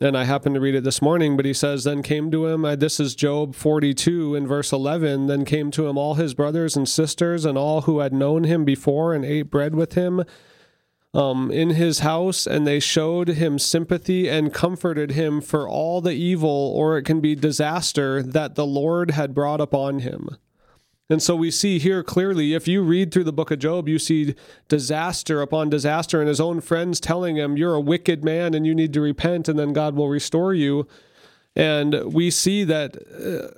[0.00, 1.36] and I happened to read it this morning.
[1.36, 5.26] But he says, "Then came to him." This is Job 42 in verse 11.
[5.26, 8.64] Then came to him all his brothers and sisters and all who had known him
[8.64, 10.24] before and ate bread with him
[11.16, 16.12] um, in his house, and they showed him sympathy and comforted him for all the
[16.12, 20.36] evil, or it can be disaster, that the Lord had brought upon him.
[21.08, 23.98] And so we see here clearly, if you read through the book of Job, you
[23.98, 24.34] see
[24.68, 28.74] disaster upon disaster, and his own friends telling him, You're a wicked man and you
[28.74, 30.86] need to repent, and then God will restore you.
[31.54, 33.56] And we see that uh,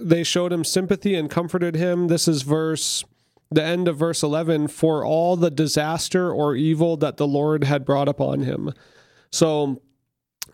[0.00, 2.06] they showed him sympathy and comforted him.
[2.06, 3.04] This is verse
[3.50, 7.84] the end of verse 11 for all the disaster or evil that the Lord had
[7.84, 8.72] brought upon him.
[9.30, 9.82] So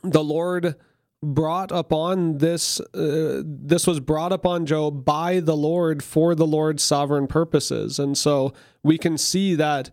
[0.02, 0.76] the Lord
[1.22, 6.82] brought upon this uh, this was brought upon Job by the Lord for the Lord's
[6.82, 7.98] sovereign purposes.
[7.98, 9.90] And so we can see that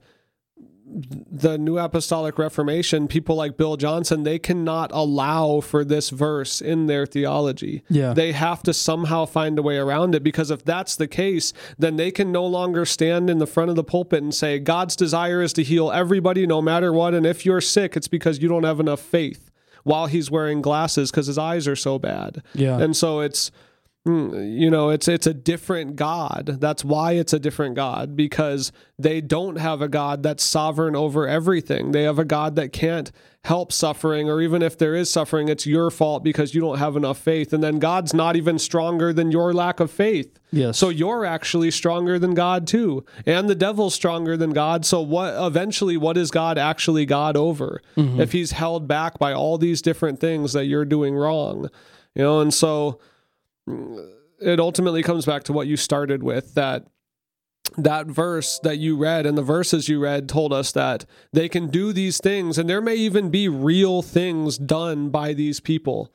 [0.93, 6.88] the New Apostolic Reformation, people like Bill Johnson, they cannot allow for this verse in
[6.88, 7.84] their theology.
[7.89, 8.13] Yeah.
[8.13, 11.95] They have to somehow find a way around it because if that's the case, then
[11.95, 15.41] they can no longer stand in the front of the pulpit and say, God's desire
[15.41, 17.13] is to heal everybody no matter what.
[17.13, 19.49] And if you're sick, it's because you don't have enough faith
[19.84, 22.43] while he's wearing glasses because his eyes are so bad.
[22.53, 22.79] Yeah.
[22.79, 23.51] And so it's
[24.05, 26.57] you know it's it's a different god.
[26.59, 31.25] That's why it's a different god because they don't have a god that's sovereign over
[31.25, 31.93] everything.
[31.93, 33.13] They have a god that can't
[33.45, 36.97] help suffering or even if there is suffering it's your fault because you don't have
[36.97, 37.53] enough faith.
[37.53, 40.37] And then god's not even stronger than your lack of faith.
[40.51, 40.77] Yes.
[40.77, 43.05] So you're actually stronger than god too.
[43.25, 44.85] And the devil's stronger than god.
[44.85, 47.81] So what eventually what is god actually god over?
[47.95, 48.19] Mm-hmm.
[48.19, 51.69] if he's held back by all these different things that you're doing wrong
[52.15, 52.41] you know?
[52.41, 52.99] And so
[53.67, 56.88] it ultimately comes back to what you started with that
[57.78, 61.67] that verse that you read and the verses you read told us that they can
[61.67, 66.13] do these things and there may even be real things done by these people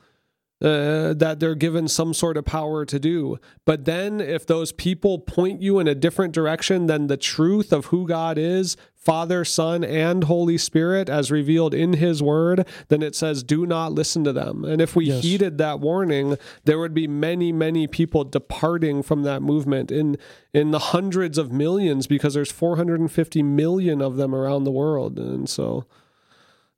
[0.61, 3.39] uh, that they're given some sort of power to do.
[3.65, 7.87] But then, if those people point you in a different direction than the truth of
[7.87, 13.15] who God is, Father, Son, and Holy Spirit, as revealed in His Word, then it
[13.15, 14.65] says, do not listen to them.
[14.65, 15.23] And if we yes.
[15.23, 20.19] heeded that warning, there would be many, many people departing from that movement in
[20.53, 25.49] in the hundreds of millions, because there's 450 million of them around the world, and
[25.49, 25.87] so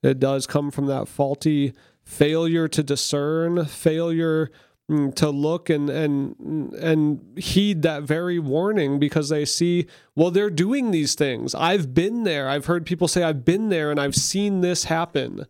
[0.02, 1.72] it does come from that faulty
[2.10, 4.50] failure to discern, failure
[4.90, 10.50] mm, to look and and and heed that very warning because they see well they're
[10.50, 11.54] doing these things.
[11.54, 12.48] I've been there.
[12.48, 15.46] I've heard people say i've been there and i've seen this happen.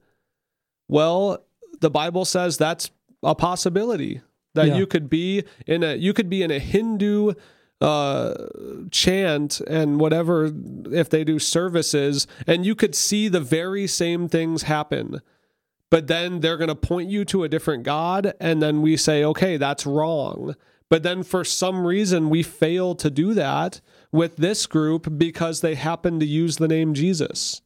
[0.86, 1.44] Well
[1.80, 2.90] the bible says that's
[3.22, 4.20] a possibility
[4.54, 4.76] that yeah.
[4.76, 7.32] you could be in a you could be in a hindu
[7.80, 8.34] uh,
[8.90, 10.52] chant and whatever
[10.92, 15.22] if they do services and you could see the very same things happen
[15.90, 18.32] but then they're going to point you to a different God.
[18.40, 20.54] And then we say, okay, that's wrong.
[20.88, 25.74] But then for some reason, we fail to do that with this group because they
[25.74, 27.60] happen to use the name Jesus.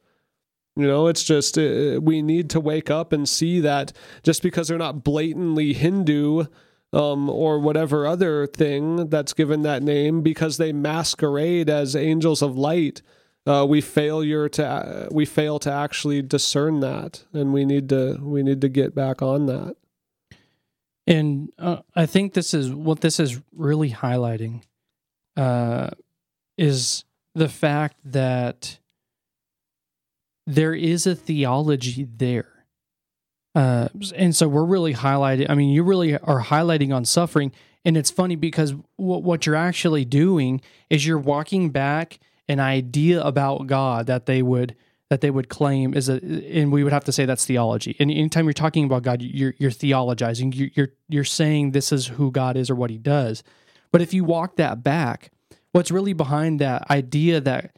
[0.77, 4.69] You know, it's just uh, we need to wake up and see that just because
[4.69, 6.47] they're not blatantly Hindu
[6.93, 12.57] um, or whatever other thing that's given that name, because they masquerade as angels of
[12.57, 13.03] light,
[13.47, 18.19] uh, we failure to uh, we fail to actually discern that, and we need to
[18.23, 19.77] we need to get back on that.
[21.07, 24.63] And uh, I think this is what this is really highlighting
[25.37, 25.91] uh,
[26.57, 27.05] is
[27.35, 28.79] the fact that
[30.47, 32.67] there is a theology there.
[33.55, 37.53] Uh, and so we're really highlighting, I mean, you really are highlighting on suffering.
[37.85, 43.23] And it's funny because w- what you're actually doing is you're walking back an idea
[43.23, 44.77] about God that they would
[45.11, 47.97] that they would claim is a and we would have to say that's theology.
[47.99, 50.55] And anytime you're talking about God, you're you're theologizing.
[50.55, 53.43] You're you're, you're saying this is who God is or what He does.
[53.93, 55.31] But if you walk that back,
[55.73, 57.77] what's really behind that idea that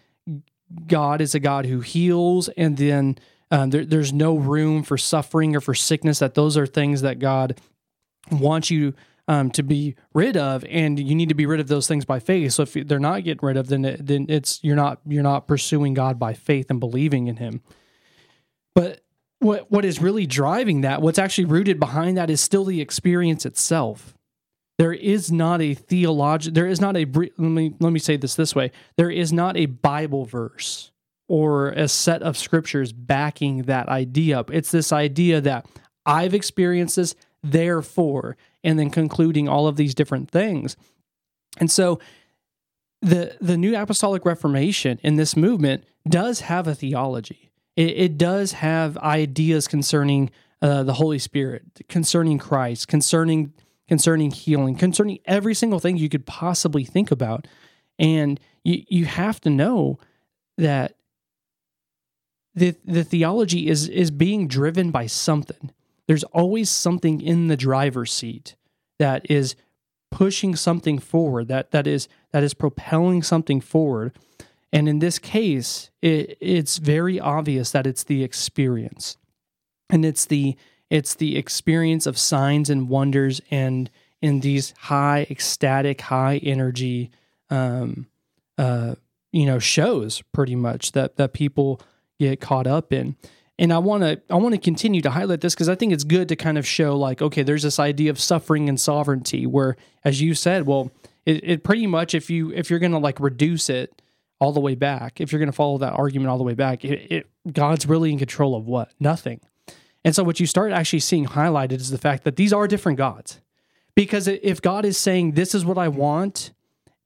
[0.86, 3.18] God is a God who heals, and then
[3.50, 6.20] um, there, there's no room for suffering or for sickness.
[6.20, 7.60] That those are things that God
[8.30, 8.94] wants you
[9.28, 12.20] um, to be rid of, and you need to be rid of those things by
[12.20, 12.52] faith.
[12.52, 15.48] So if they're not getting rid of, then it, then it's you're not you're not
[15.48, 17.62] pursuing God by faith and believing in Him.
[18.74, 19.00] But
[19.40, 23.44] what what is really driving that, what's actually rooted behind that, is still the experience
[23.44, 24.14] itself.
[24.78, 26.54] There is not a theological.
[26.54, 27.04] There is not a.
[27.06, 28.70] Let me let me say this this way.
[28.96, 30.92] There is not a Bible verse
[31.28, 34.52] or a set of scriptures backing that idea up.
[34.52, 35.66] It's this idea that
[36.04, 37.16] I've experienced this,
[37.50, 40.76] therefore, and then concluding all of these different things.
[41.58, 42.00] And so
[43.02, 47.50] the the New Apostolic Reformation in this movement does have a theology.
[47.76, 50.30] It, it does have ideas concerning
[50.62, 53.52] uh, the Holy Spirit, concerning Christ, concerning
[53.88, 57.46] concerning healing, concerning every single thing you could possibly think about.
[57.98, 59.98] And you you have to know
[60.58, 60.96] that
[62.54, 65.70] the the theology is is being driven by something
[66.06, 68.56] there's always something in the driver's seat
[68.98, 69.56] that is
[70.10, 74.16] pushing something forward that that is that is propelling something forward.
[74.72, 79.16] And in this case it, it's very obvious that it's the experience.
[79.90, 80.56] And it's the
[80.90, 83.90] it's the experience of signs and wonders and
[84.22, 87.10] in these high ecstatic high energy
[87.50, 88.06] um
[88.58, 88.94] uh
[89.32, 91.80] you know shows pretty much that that people
[92.18, 93.16] get caught up in
[93.58, 96.04] and I want to I want to continue to highlight this because I think it's
[96.04, 99.76] good to kind of show like okay there's this idea of suffering and sovereignty where
[100.04, 100.90] as you said well
[101.24, 104.02] it, it pretty much if you if you're going to like reduce it
[104.38, 106.84] all the way back if you're going to follow that argument all the way back
[106.84, 108.90] it, it, God's really in control of what?
[108.98, 109.40] Nothing.
[110.04, 112.98] And so what you start actually seeing highlighted is the fact that these are different
[112.98, 113.40] gods.
[113.94, 116.52] Because if God is saying this is what I want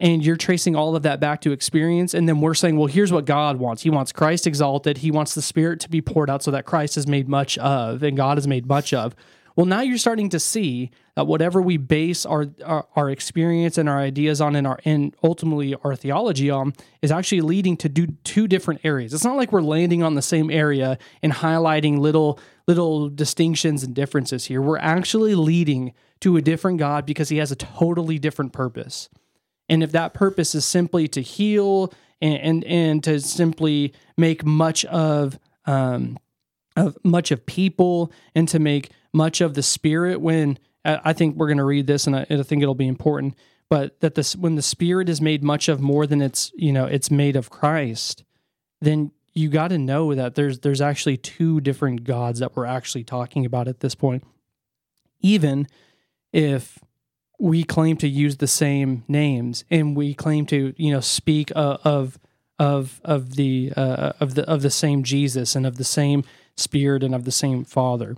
[0.01, 2.15] and you're tracing all of that back to experience.
[2.15, 3.83] And then we're saying well here's what god wants.
[3.83, 4.99] He wants christ exalted.
[4.99, 8.03] He wants the spirit to be poured out so that christ is made much of
[8.03, 9.15] and god is made much of.
[9.57, 13.89] Well now you're starting to see that whatever we base our our, our experience and
[13.89, 18.07] our ideas on and our and ultimately our theology on is actually leading to do
[18.25, 19.13] two different areas.
[19.13, 23.95] It's not like we're landing on the same area and highlighting little little distinctions and
[23.95, 24.63] differences here.
[24.63, 29.09] We're actually leading to a different god because he has a totally different purpose
[29.71, 34.85] and if that purpose is simply to heal and and, and to simply make much
[34.87, 36.19] of um,
[36.77, 41.49] of much of people and to make much of the spirit when I think we're
[41.49, 43.35] going to read this and I, I, think it'll be important
[43.69, 46.87] but that this when the spirit is made much of more than it's you know
[46.87, 48.25] it's made of Christ
[48.81, 53.05] then you got to know that there's there's actually two different gods that we're actually
[53.05, 54.25] talking about at this point.
[55.21, 55.69] Even
[56.33, 56.79] if
[57.41, 61.79] we claim to use the same names and we claim to you know speak uh,
[61.85, 62.19] of
[62.59, 66.25] of of the uh, of the of the same Jesus and of the same
[66.57, 68.17] Spirit and of the same Father.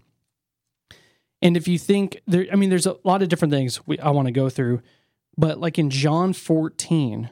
[1.40, 4.10] And if you think there, I mean, there's a lot of different things we, I
[4.10, 4.82] want to go through,
[5.36, 7.30] but like in John 14,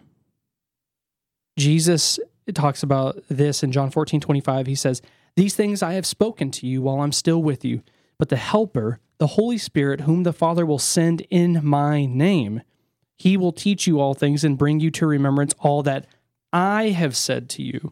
[1.58, 2.18] Jesus
[2.54, 4.66] talks about this in John 14, 25.
[4.66, 5.02] He says,
[5.36, 7.82] These things I have spoken to you while I'm still with you,
[8.18, 12.62] but the Helper, the Holy Spirit, whom the Father will send in my name,
[13.16, 16.06] he will teach you all things and bring you to remembrance all that
[16.52, 17.90] I have said to you.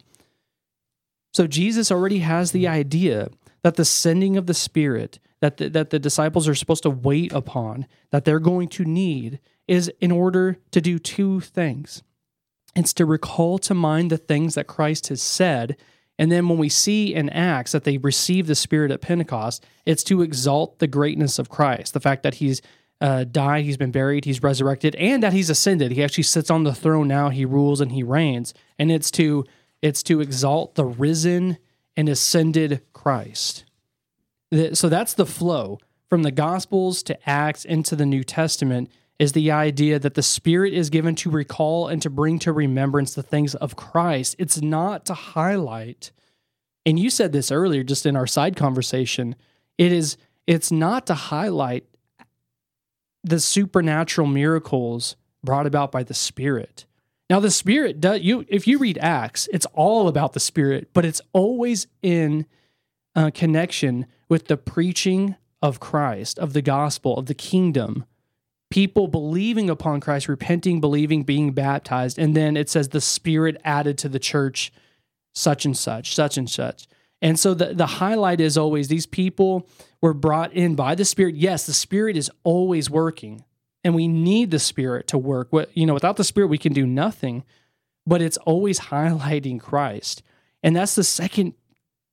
[1.33, 3.29] So Jesus already has the idea
[3.61, 7.31] that the sending of the Spirit that the, that the disciples are supposed to wait
[7.31, 12.03] upon, that they're going to need, is in order to do two things.
[12.75, 15.77] It's to recall to mind the things that Christ has said.
[16.19, 20.03] And then when we see in Acts that they receive the Spirit at Pentecost, it's
[20.03, 22.61] to exalt the greatness of Christ, the fact that he's
[22.99, 25.93] uh, died, he's been buried, he's resurrected, and that he's ascended.
[25.93, 27.29] He actually sits on the throne now.
[27.29, 29.45] He rules and he reigns, and it's to
[29.81, 31.57] it's to exalt the risen
[31.95, 33.63] and ascended Christ.
[34.73, 38.91] So that's the flow from the Gospels to Acts into the New Testament.
[39.19, 43.13] Is the idea that the Spirit is given to recall and to bring to remembrance
[43.13, 44.37] the things of Christ.
[44.39, 46.11] It's not to highlight,
[46.85, 49.35] and you said this earlier just in our side conversation.
[49.77, 50.15] It is,
[50.47, 51.85] it's not to highlight
[53.23, 56.85] the supernatural miracles brought about by the Spirit.
[57.29, 58.45] Now, the Spirit does you.
[58.47, 62.45] If you read Acts, it's all about the Spirit, but it's always in
[63.15, 68.05] uh, connection with the preaching of Christ, of the gospel, of the kingdom.
[68.69, 73.97] People believing upon Christ, repenting, believing, being baptized, and then it says the Spirit added
[73.99, 74.71] to the church,
[75.33, 76.87] such and such, such and such.
[77.21, 79.67] And so the, the highlight is always these people
[80.01, 81.35] were brought in by the Spirit.
[81.35, 83.43] Yes, the Spirit is always working,
[83.83, 85.47] and we need the Spirit to work.
[85.51, 87.43] What you know, without the Spirit, we can do nothing.
[88.05, 90.23] But it's always highlighting Christ,
[90.63, 91.53] and that's the second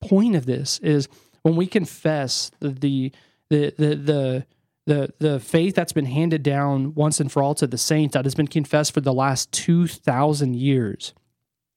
[0.01, 1.07] point of this is
[1.41, 3.11] when we confess the the
[3.49, 4.45] the the, the
[4.87, 8.25] the the faith that's been handed down once and for all to the saints that
[8.25, 11.13] has been confessed for the last 2000 years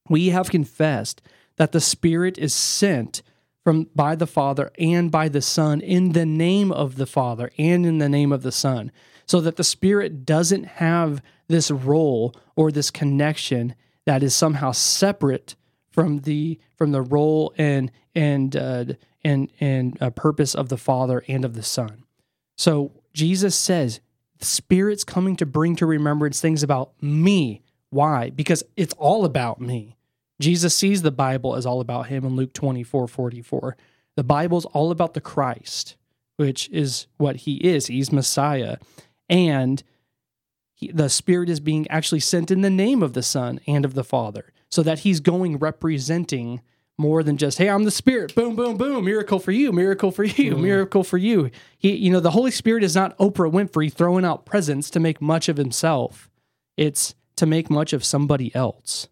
[0.08, 1.20] we have confessed
[1.56, 3.22] that the spirit is sent
[3.62, 7.84] from by the father and by the son in the name of the father and
[7.84, 8.90] in the name of the son
[9.26, 13.74] so that the spirit doesn't have this role or this connection
[14.06, 15.54] that is somehow separate
[15.90, 18.84] from the from the role and and uh,
[19.22, 22.04] and and uh, purpose of the Father and of the Son.
[22.56, 24.00] So Jesus says,
[24.38, 28.30] "The Spirit's coming to bring to remembrance things about me." Why?
[28.30, 29.96] Because it's all about me.
[30.40, 33.76] Jesus sees the Bible as all about him in Luke 24 44.
[34.16, 35.96] The Bible's all about the Christ,
[36.36, 37.86] which is what he is.
[37.86, 38.78] He's Messiah.
[39.28, 39.82] And
[40.72, 43.94] he, the Spirit is being actually sent in the name of the Son and of
[43.94, 46.62] the Father, so that he's going representing
[47.00, 50.22] more than just, hey, I'm the Spirit, boom, boom, boom, miracle for you, miracle for
[50.22, 50.60] you, mm.
[50.60, 51.50] miracle for you.
[51.78, 55.20] He, you know, the Holy Spirit is not Oprah Winfrey throwing out presents to make
[55.20, 56.30] much of himself.
[56.76, 59.08] It's to make much of somebody else.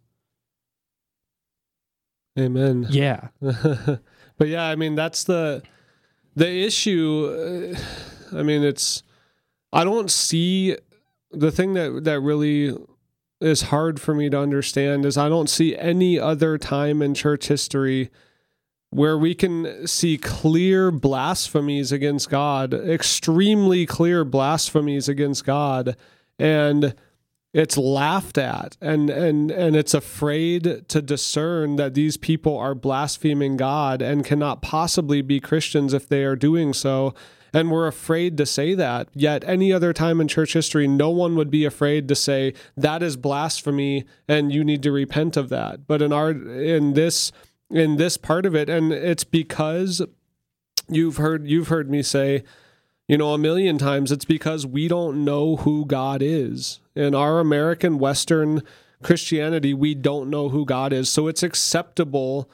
[2.39, 2.87] Amen.
[2.91, 3.29] Yeah.
[3.41, 5.63] but yeah, I mean, that's the
[6.37, 7.75] the issue.
[7.75, 9.03] Uh, I mean, it's
[9.73, 10.77] I don't see
[11.33, 12.77] the thing that that really
[13.41, 17.49] is hard for me to understand is I don't see any other time in church
[17.49, 18.11] history
[18.91, 25.97] where we can see clear blasphemies against God, extremely clear blasphemies against God,
[26.39, 26.95] and
[27.55, 33.57] it's laughed at and and and it's afraid to discern that these people are blaspheming
[33.57, 37.15] God and cannot possibly be Christians if they are doing so
[37.53, 39.09] and we're afraid to say that.
[39.15, 43.03] Yet, any other time in church history, no one would be afraid to say that
[43.03, 45.87] is blasphemy and you need to repent of that.
[45.87, 47.33] But in our, in this,
[47.71, 50.03] in this part of it, and it's because
[50.89, 52.45] you've heard, you've heard me say,
[53.07, 56.81] you know, a million times, it's because we don't know who God is.
[56.95, 58.63] In our American Western
[59.03, 61.09] Christianity, we don't know who God is.
[61.09, 62.51] So it's acceptable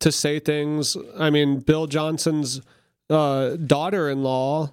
[0.00, 0.96] to say things.
[1.18, 2.62] I mean, Bill Johnson's
[3.10, 4.72] uh, daughter-in-law,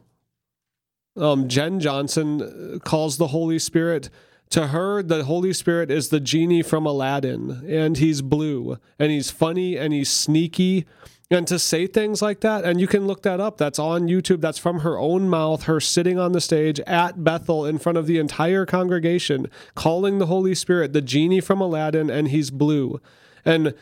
[1.17, 4.09] um, Jenn Johnson, calls the Holy Spirit.
[4.51, 9.31] To her, the Holy Spirit is the genie from Aladdin, and he's blue, and he's
[9.31, 10.85] funny, and he's sneaky.
[11.31, 14.41] And to say things like that, and you can look that up, that's on YouTube,
[14.41, 18.05] that's from her own mouth, her sitting on the stage at Bethel in front of
[18.05, 23.01] the entire congregation, calling the Holy Spirit the genie from Aladdin, and he's blue.
[23.43, 23.73] And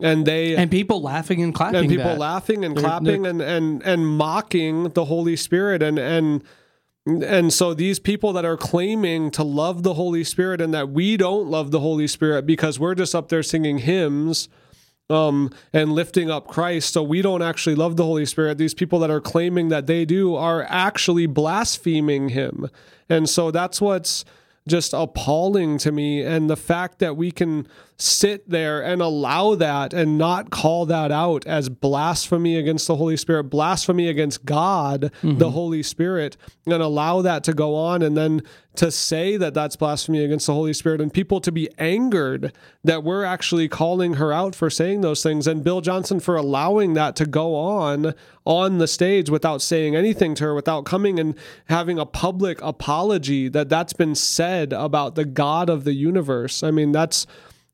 [0.00, 2.18] and they and people laughing and clapping and people that.
[2.18, 6.42] laughing and they're, clapping they're, and and and mocking the holy spirit and and
[7.06, 11.16] and so these people that are claiming to love the Holy Spirit and that we
[11.16, 14.48] don't love the Holy Spirit because we're just up there singing hymns
[15.10, 18.58] um, and lifting up Christ, so we don't actually love the Holy Spirit.
[18.58, 22.68] These people that are claiming that they do are actually blaspheming Him,
[23.08, 24.26] and so that's what's
[24.66, 26.22] just appalling to me.
[26.22, 27.66] And the fact that we can
[28.00, 33.16] sit there and allow that and not call that out as blasphemy against the Holy
[33.16, 35.38] Spirit, blasphemy against God, mm-hmm.
[35.38, 38.42] the Holy Spirit, and allow that to go on and then
[38.76, 42.52] to say that that's blasphemy against the Holy Spirit and people to be angered
[42.84, 46.94] that we're actually calling her out for saying those things and Bill Johnson for allowing
[46.94, 48.14] that to go on
[48.46, 51.34] on the stage without saying anything to her without coming and
[51.64, 56.62] having a public apology that that's been said about the God of the universe.
[56.62, 57.26] I mean that's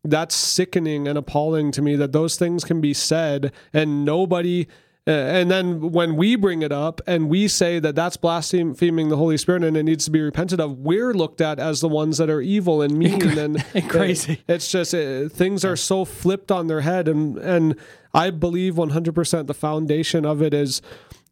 [0.05, 4.67] that's sickening and appalling to me that those things can be said and nobody
[5.07, 9.19] uh, and then when we bring it up and we say that that's blaspheming the
[9.19, 12.17] Holy Spirit and it needs to be repented of, we're looked at as the ones
[12.17, 14.33] that are evil and mean and, and crazy.
[14.33, 17.77] It, it's just it, things are so flipped on their head, and and
[18.15, 20.81] I believe 100% the foundation of it is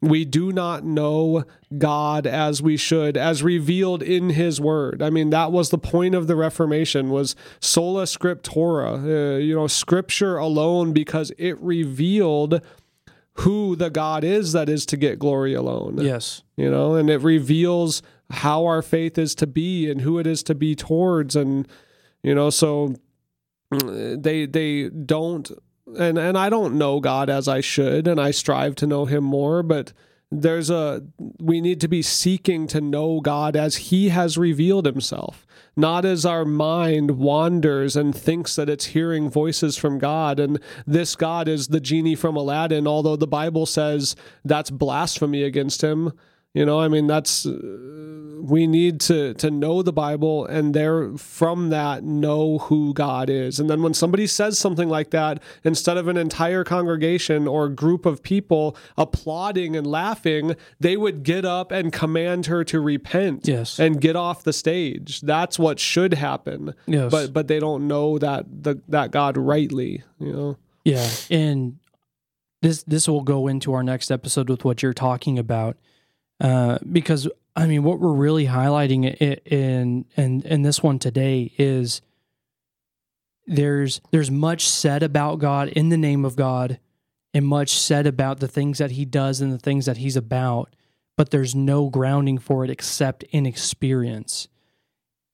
[0.02, 1.44] we do not know
[1.78, 5.00] God as we should, as revealed in His Word.
[5.00, 9.68] I mean, that was the point of the Reformation was sola scriptura, uh, you know,
[9.68, 12.60] Scripture alone, because it revealed
[13.34, 15.98] who the God is that is to get glory alone.
[15.98, 20.26] Yes, you know, and it reveals how our faith is to be and who it
[20.26, 21.68] is to be towards, and
[22.24, 22.96] you know, so
[23.72, 25.48] mm, they they don't
[25.98, 29.24] and and I don't know God as I should, and I strive to know Him
[29.24, 29.62] more.
[29.62, 29.92] But
[30.30, 31.02] there's a
[31.38, 36.24] we need to be seeking to know God as He has revealed Himself, not as
[36.24, 40.40] our mind wanders and thinks that it's hearing voices from God.
[40.40, 45.82] And this God is the genie from Aladdin, although the Bible says that's blasphemy against
[45.82, 46.12] Him.
[46.54, 47.58] You know, I mean, that's uh,
[48.42, 53.58] we need to to know the Bible and there from that know who God is.
[53.58, 58.04] And then when somebody says something like that, instead of an entire congregation or group
[58.04, 63.78] of people applauding and laughing, they would get up and command her to repent yes.
[63.78, 65.22] and get off the stage.
[65.22, 66.74] That's what should happen.
[66.84, 67.10] Yes.
[67.10, 70.58] But but they don't know that the that God rightly, you know.
[70.84, 71.08] Yeah.
[71.30, 71.78] And
[72.60, 75.78] this this will go into our next episode with what you're talking about
[76.40, 79.14] uh, because I mean, what we're really highlighting
[79.46, 82.00] in in in this one today is
[83.46, 86.78] there's there's much said about God in the name of God,
[87.34, 90.74] and much said about the things that He does and the things that He's about,
[91.16, 94.48] but there's no grounding for it except in experience.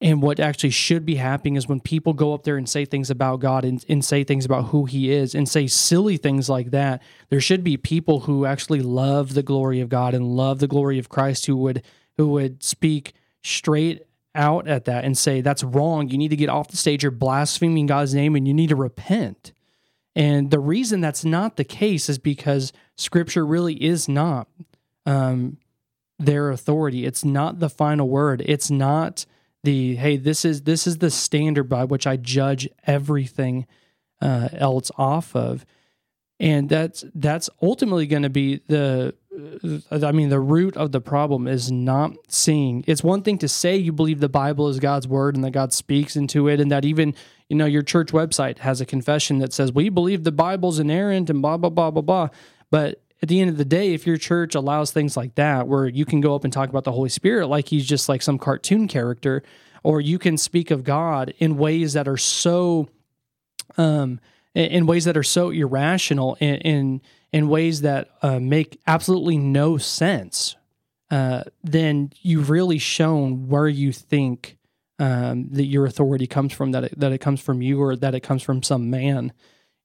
[0.01, 3.11] And what actually should be happening is when people go up there and say things
[3.11, 6.71] about God and, and say things about who He is and say silly things like
[6.71, 10.69] that, there should be people who actually love the glory of God and love the
[10.69, 11.83] glory of Christ who would
[12.17, 14.03] who would speak straight
[14.35, 16.09] out at that and say that's wrong.
[16.09, 17.03] You need to get off the stage.
[17.03, 19.53] You're blaspheming God's name and you need to repent.
[20.15, 24.49] And the reason that's not the case is because Scripture really is not
[25.07, 25.59] um,
[26.19, 27.05] their authority.
[27.05, 28.43] It's not the final word.
[28.47, 29.27] It's not
[29.69, 33.67] the hey this is this is the standard by which I judge everything
[34.23, 35.67] uh, else off of,
[36.41, 39.15] and that's that's ultimately going to be the
[39.91, 42.83] uh, I mean the root of the problem is not seeing.
[42.87, 45.75] It's one thing to say you believe the Bible is God's word and that God
[45.75, 47.15] speaks into it, and that even
[47.51, 51.29] you know your church website has a confession that says we believe the Bible's inerrant
[51.29, 52.29] and blah blah blah blah blah,
[52.71, 55.87] but at the end of the day, if your church allows things like that, where
[55.87, 58.39] you can go up and talk about the Holy Spirit like he's just like some
[58.39, 59.43] cartoon character,
[59.83, 62.89] or you can speak of God in ways that are so,
[63.77, 64.21] um,
[64.55, 67.03] in ways that are so irrational, in in,
[67.33, 70.57] in ways that uh, make absolutely no sense,
[71.11, 74.57] uh, then you've really shown where you think
[75.01, 78.15] um, that your authority comes from, that it, that it comes from you, or that
[78.15, 79.33] it comes from some man.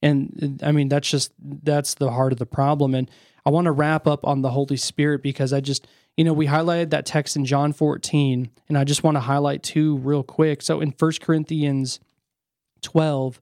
[0.04, 2.94] And I mean, that's just that's the heart of the problem.
[2.94, 3.10] And
[3.46, 5.88] I want to wrap up on the Holy Spirit because I just,
[6.18, 9.64] you know, we highlighted that text in John 14, and I just want to highlight
[9.64, 10.62] two real quick.
[10.62, 12.02] So in 1 Corinthians
[12.82, 13.40] 12,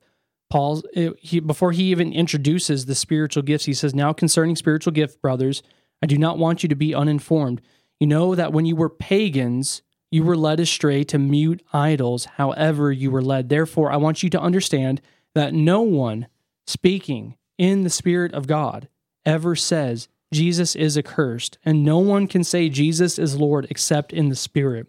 [0.50, 4.92] Paul, eh, he, before he even introduces the spiritual gifts, he says, Now concerning spiritual
[4.92, 5.64] gift, brothers,
[6.00, 7.60] I do not want you to be uninformed.
[7.98, 9.82] You know that when you were pagans,
[10.12, 13.48] you were led astray to mute idols, however, you were led.
[13.48, 15.00] Therefore, I want you to understand
[15.34, 16.28] that no one
[16.66, 18.88] speaking in the Spirit of God
[19.24, 24.28] ever says Jesus is accursed, and no one can say Jesus is Lord except in
[24.28, 24.86] the Spirit.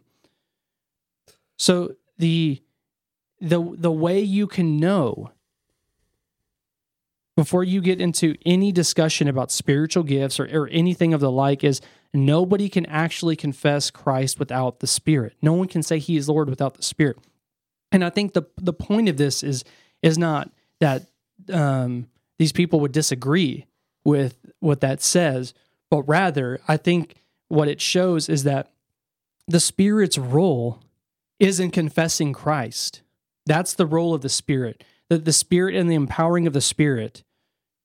[1.58, 2.62] So the
[3.42, 5.32] the the way you can know
[7.36, 11.64] before you get into any discussion about spiritual gifts or, or anything of the like
[11.64, 11.82] is
[12.14, 15.36] nobody can actually confess Christ without the Spirit.
[15.42, 17.18] No one can say he is Lord without the Spirit.
[17.92, 19.64] And I think the the point of this is
[20.02, 20.50] is not
[20.80, 21.08] that
[21.52, 22.08] um,
[22.40, 23.68] these people would disagree
[24.04, 25.54] with what that says,
[25.90, 27.16] but rather I think
[27.48, 28.72] what it shows is that
[29.48, 30.80] the Spirit's role
[31.40, 33.02] is in confessing Christ.
[33.46, 34.84] That's the role of the Spirit.
[35.10, 37.24] That the Spirit and the empowering of the Spirit,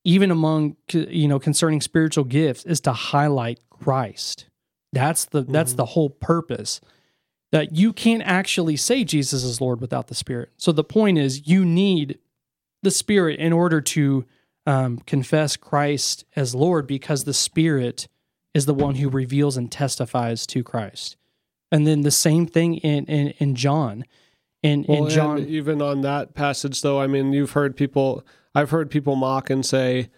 [0.04, 4.46] even among you know concerning spiritual gifts, is to highlight Christ.
[4.92, 5.52] That's the mm-hmm.
[5.52, 6.80] that's the whole purpose.
[7.50, 10.50] That you can't actually say Jesus is Lord without the Spirit.
[10.59, 12.18] So the point is, you need
[12.83, 14.24] the Spirit in order to
[14.66, 18.09] um, confess Christ as Lord, because the Spirit
[18.55, 21.16] is the one who reveals and testifies to Christ.
[21.70, 24.05] And then the same thing in in, in John.
[24.62, 28.70] In, well, in John, even on that passage, though, I mean, you've heard people, I've
[28.70, 30.09] heard people mock and say,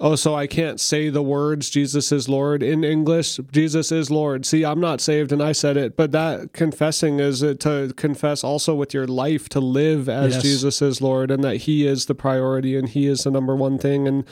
[0.00, 3.38] Oh, so I can't say the words Jesus is Lord in English.
[3.52, 4.44] Jesus is Lord.
[4.44, 8.42] See, I'm not saved and I said it, but that confessing is uh, to confess
[8.42, 10.42] also with your life to live as yes.
[10.42, 13.78] Jesus is Lord and that he is the priority and he is the number one
[13.78, 14.24] thing and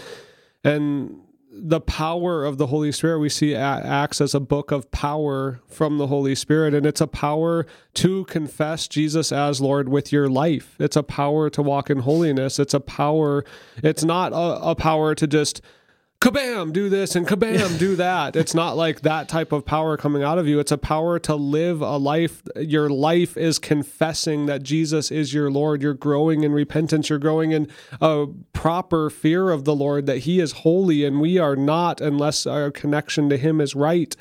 [0.65, 1.22] and
[1.55, 5.99] the power of the Holy Spirit we see acts as a book of power from
[5.99, 10.77] the Holy Spirit, and it's a power to confess Jesus as Lord with your life.
[10.79, 12.59] It's a power to walk in holiness.
[12.59, 13.45] It's a power.
[13.83, 15.61] It's not a, a power to just
[16.23, 18.37] kabam, do this and kabam, do that.
[18.43, 20.61] It's not like that type of power coming out of you.
[20.61, 22.43] It's a power to live a life.
[22.57, 25.83] Your life is confessing that Jesus is your Lord.
[25.83, 27.09] You're growing in repentance.
[27.09, 27.69] You're growing in
[28.01, 32.47] a proper fear of the Lord, that He is holy and we are not unless
[32.47, 34.15] our connection to Him is right.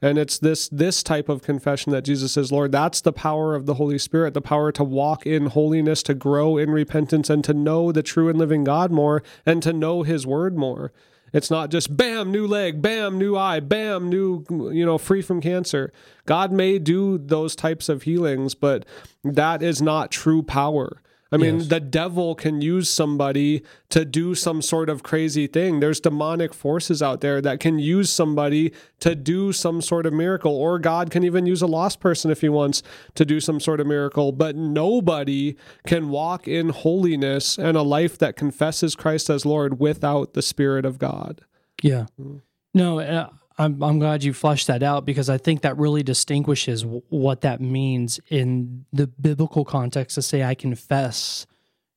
[0.00, 2.72] And it's this this type of confession that Jesus is Lord.
[2.72, 6.56] That's the power of the Holy Spirit, the power to walk in holiness, to grow
[6.56, 10.26] in repentance, and to know the true and living God more, and to know His
[10.26, 10.92] Word more.
[11.32, 15.40] It's not just bam, new leg, bam, new eye, bam, new, you know, free from
[15.40, 15.92] cancer.
[16.26, 18.84] God may do those types of healings, but
[19.24, 21.02] that is not true power.
[21.32, 21.68] I mean, yes.
[21.68, 25.80] the devil can use somebody to do some sort of crazy thing.
[25.80, 30.54] There's demonic forces out there that can use somebody to do some sort of miracle,
[30.54, 32.82] or God can even use a lost person if he wants
[33.14, 34.30] to do some sort of miracle.
[34.30, 35.56] But nobody
[35.86, 40.84] can walk in holiness and a life that confesses Christ as Lord without the Spirit
[40.84, 41.40] of God.
[41.82, 42.06] Yeah.
[42.20, 42.42] Mm.
[42.74, 43.28] No, uh,
[43.58, 47.42] I'm I'm glad you flushed that out because I think that really distinguishes w- what
[47.42, 51.46] that means in the biblical context to say I confess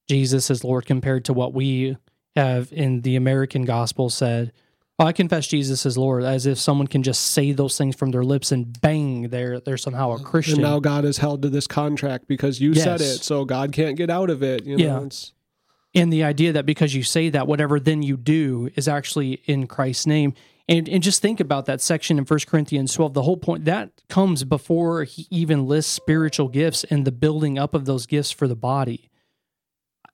[0.07, 1.97] Jesus as Lord compared to what we
[2.35, 4.51] have in the American gospel said
[4.99, 8.11] oh, I confess Jesus as Lord as if someone can just say those things from
[8.11, 10.55] their lips and bang they're they're somehow a Christian.
[10.55, 12.83] And now God is held to this contract because you yes.
[12.83, 15.03] said it so God can't get out of it, you know.
[15.03, 16.01] Yeah.
[16.01, 19.65] And the idea that because you say that whatever then you do is actually in
[19.65, 20.33] Christ's name
[20.67, 23.13] and, and just think about that section in 1 Corinthians 12.
[23.13, 27.75] The whole point that comes before he even lists spiritual gifts and the building up
[27.75, 29.09] of those gifts for the body.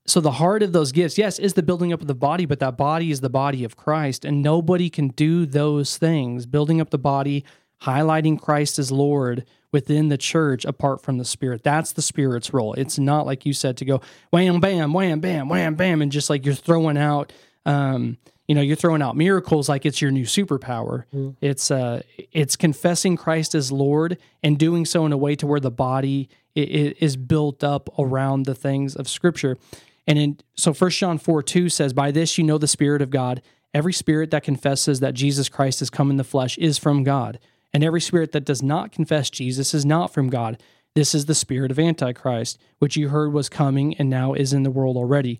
[0.06, 2.60] So, the heart of those gifts, yes, is the building up of the body, but
[2.60, 4.26] that body is the body of Christ.
[4.26, 7.46] And nobody can do those things, building up the body,
[7.84, 11.64] highlighting Christ as Lord within the church apart from the Spirit.
[11.64, 12.74] That's the Spirit's role.
[12.74, 16.30] It's not like you said to go wham, bam, wham, bam, wham, bam, and just
[16.30, 17.32] like you're throwing out
[17.66, 18.18] um,
[18.52, 21.06] you know you're throwing out miracles like it's your new superpower.
[21.16, 21.38] Mm.
[21.40, 22.02] it's uh
[22.34, 26.28] it's confessing christ as lord and doing so in a way to where the body
[26.54, 29.58] is built up around the things of scripture.
[30.06, 33.10] And in so first john 4 2 says by this you know the spirit of
[33.10, 33.42] god.
[33.74, 37.40] Every spirit that confesses that jesus christ has come in the flesh is from god.
[37.74, 40.62] And every spirit that does not confess jesus is not from god.
[40.94, 44.64] This is the spirit of antichrist which you heard was coming and now is in
[44.64, 45.40] the world already.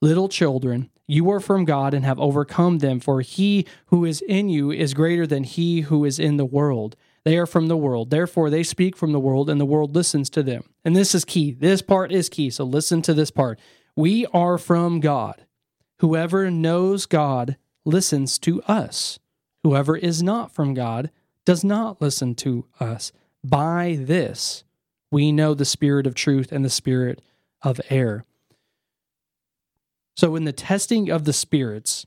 [0.00, 4.48] Little children you are from God and have overcome them, for he who is in
[4.48, 6.96] you is greater than he who is in the world.
[7.24, 8.10] They are from the world.
[8.10, 10.64] Therefore, they speak from the world, and the world listens to them.
[10.84, 11.52] And this is key.
[11.52, 12.50] This part is key.
[12.50, 13.58] So listen to this part.
[13.94, 15.44] We are from God.
[16.00, 19.18] Whoever knows God listens to us.
[19.62, 21.10] Whoever is not from God
[21.44, 23.12] does not listen to us.
[23.42, 24.64] By this,
[25.10, 27.22] we know the spirit of truth and the spirit
[27.62, 28.24] of error.
[30.16, 32.06] So, in the testing of the spirits,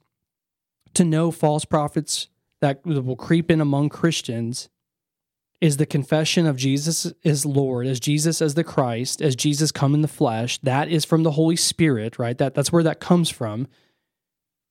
[0.95, 2.27] to know false prophets
[2.61, 4.69] that will creep in among Christians
[5.61, 9.93] is the confession of Jesus as Lord, as Jesus as the Christ, as Jesus come
[9.93, 10.57] in the flesh.
[10.59, 12.37] That is from the Holy Spirit, right?
[12.37, 13.67] That that's where that comes from.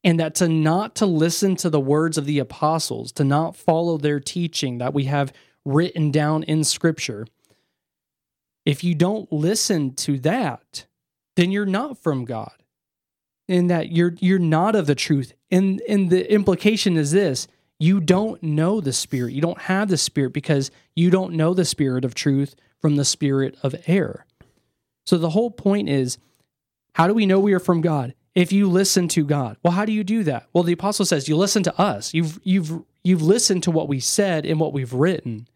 [0.02, 3.98] And that to not to listen to the words of the apostles, to not follow
[3.98, 5.32] their teaching that we have
[5.64, 7.26] written down in scripture.
[8.64, 10.86] If you don't listen to that,
[11.36, 12.57] then you're not from God
[13.48, 15.32] in that you're you're not of the truth.
[15.50, 19.32] And and the implication is this you don't know the spirit.
[19.32, 23.04] You don't have the spirit because you don't know the spirit of truth from the
[23.04, 24.26] spirit of error.
[25.06, 26.18] So the whole point is
[26.94, 28.14] how do we know we are from God?
[28.34, 29.56] If you listen to God.
[29.62, 30.46] Well, how do you do that?
[30.52, 32.14] Well, the apostle says you listen to us.
[32.14, 35.48] You've you've you've listened to what we said and what we've written.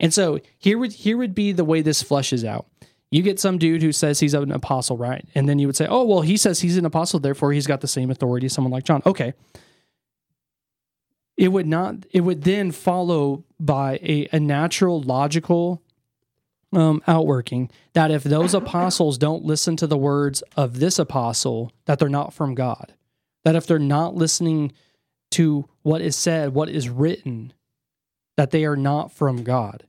[0.00, 2.66] And so here would here would be the way this flushes out.
[3.10, 5.24] You get some dude who says he's an apostle, right?
[5.34, 7.80] And then you would say, "Oh, well, he says he's an apostle, therefore he's got
[7.80, 9.32] the same authority as someone like John." Okay.
[11.36, 15.82] It would not it would then follow by a, a natural logical
[16.72, 21.98] um, outworking that if those apostles don't listen to the words of this apostle, that
[21.98, 22.92] they're not from God.
[23.44, 24.72] That if they're not listening
[25.32, 27.52] to what is said, what is written,
[28.36, 29.86] that they are not from God.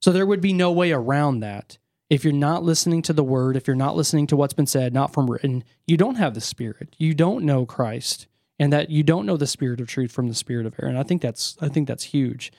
[0.00, 1.78] So there would be no way around that.
[2.10, 4.92] If you're not listening to the word, if you're not listening to what's been said,
[4.92, 6.94] not from written, you don't have the spirit.
[6.98, 8.26] You don't know Christ,
[8.58, 10.88] and that you don't know the spirit of truth from the spirit of error.
[10.88, 12.52] And I think that's I think that's huge.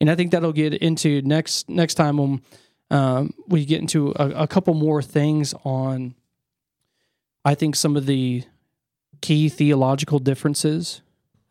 [0.00, 2.42] And I think that'll get into next next time when
[2.90, 6.14] um, we get into a, a couple more things on.
[7.42, 8.44] I think some of the
[9.22, 11.00] key theological differences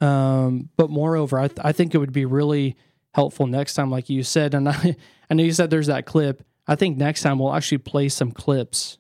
[0.02, 2.76] um, but moreover, I, th- I think it would be really
[3.14, 4.54] helpful next time, like you said.
[4.54, 4.96] And I,
[5.30, 6.44] I know you said there's that clip.
[6.70, 9.00] I think next time we'll actually play some clips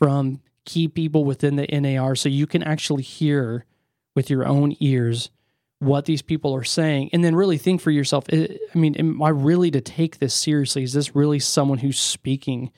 [0.00, 3.66] from key people within the NAR so you can actually hear
[4.16, 5.30] with your own ears
[5.78, 8.24] what these people are saying and then really think for yourself.
[8.32, 10.82] I mean am I really to take this seriously?
[10.82, 12.72] Is this really someone who's speaking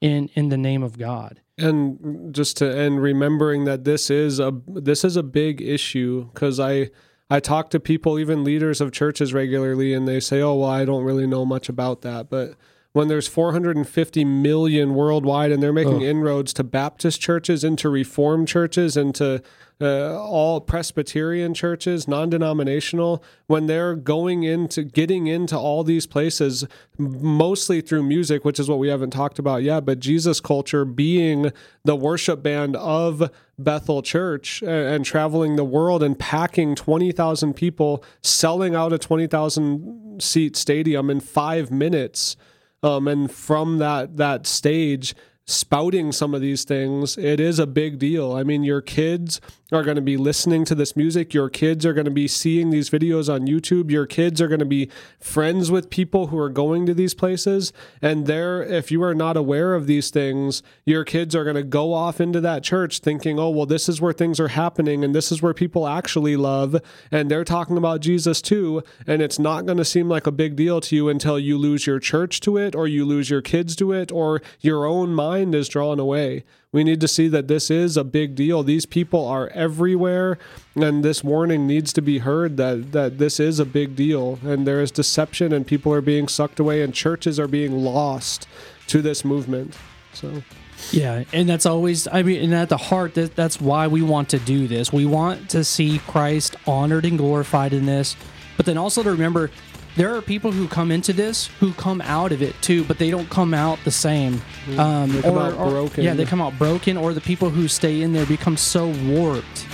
[0.00, 1.42] in in the name of God?
[1.58, 6.58] And just to and remembering that this is a this is a big issue cuz
[6.58, 6.90] I
[7.28, 10.84] I talk to people, even leaders of churches regularly, and they say, oh, well, I
[10.84, 12.28] don't really know much about that.
[12.28, 12.56] But
[12.92, 16.06] when there's 450 million worldwide and they're making oh.
[16.06, 19.42] inroads to Baptist churches, into Reformed churches, into
[19.80, 26.66] uh, all Presbyterian churches, non denominational, when they're going into getting into all these places,
[26.98, 31.50] mostly through music, which is what we haven't talked about yet, but Jesus culture being
[31.84, 38.74] the worship band of Bethel Church and traveling the world and packing 20,000 people, selling
[38.74, 42.36] out a 20,000 seat stadium in five minutes.
[42.82, 45.14] Um, and from that that stage,
[45.46, 48.32] spouting some of these things, it is a big deal.
[48.32, 49.40] I mean, your kids
[49.72, 51.32] are going to be listening to this music.
[51.32, 53.90] Your kids are going to be seeing these videos on YouTube.
[53.90, 57.72] Your kids are going to be friends with people who are going to these places.
[58.02, 61.62] And there, if you are not aware of these things, your kids are going to
[61.62, 65.14] go off into that church thinking, oh, well, this is where things are happening and
[65.14, 66.76] this is where people actually love.
[67.10, 68.82] And they're talking about Jesus too.
[69.06, 71.86] And it's not going to seem like a big deal to you until you lose
[71.86, 75.54] your church to it or you lose your kids to it or your own mind
[75.54, 76.44] is drawn away.
[76.72, 78.62] We need to see that this is a big deal.
[78.62, 80.38] These people are everywhere,
[80.74, 84.38] and this warning needs to be heard that, that this is a big deal.
[84.42, 88.48] And there is deception, and people are being sucked away, and churches are being lost
[88.86, 89.76] to this movement.
[90.14, 90.42] So.
[90.90, 94.30] Yeah, and that's always I mean, and at the heart that that's why we want
[94.30, 94.92] to do this.
[94.92, 98.16] We want to see Christ honored and glorified in this,
[98.56, 99.50] but then also to remember
[99.96, 103.10] there are people who come into this who come out of it too, but they
[103.10, 104.40] don't come out the same.
[104.66, 104.78] Mm.
[104.78, 106.00] Um, they come or, out broken.
[106.00, 108.88] Or, yeah, they come out broken, or the people who stay in there become so
[109.06, 109.66] warped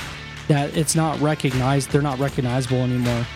[0.48, 1.90] that it's not recognized.
[1.90, 3.26] They're not recognizable anymore.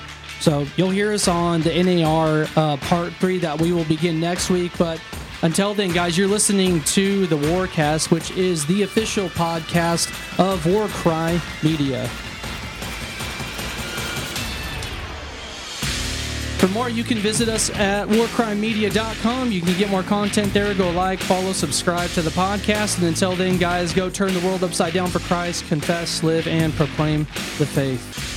[0.40, 4.50] So you'll hear us on the NAR uh, part three that we will begin next
[4.50, 4.72] week.
[4.76, 5.00] But
[5.42, 10.10] until then, guys, you're listening to the Warcast, which is the official podcast
[10.40, 12.10] of Warcry Media.
[16.62, 19.50] For more, you can visit us at warcrymedia.com.
[19.50, 20.72] You can get more content there.
[20.74, 22.98] Go like, follow, subscribe to the podcast.
[22.98, 26.72] And until then, guys, go turn the world upside down for Christ, confess, live, and
[26.74, 27.24] proclaim
[27.58, 28.31] the faith.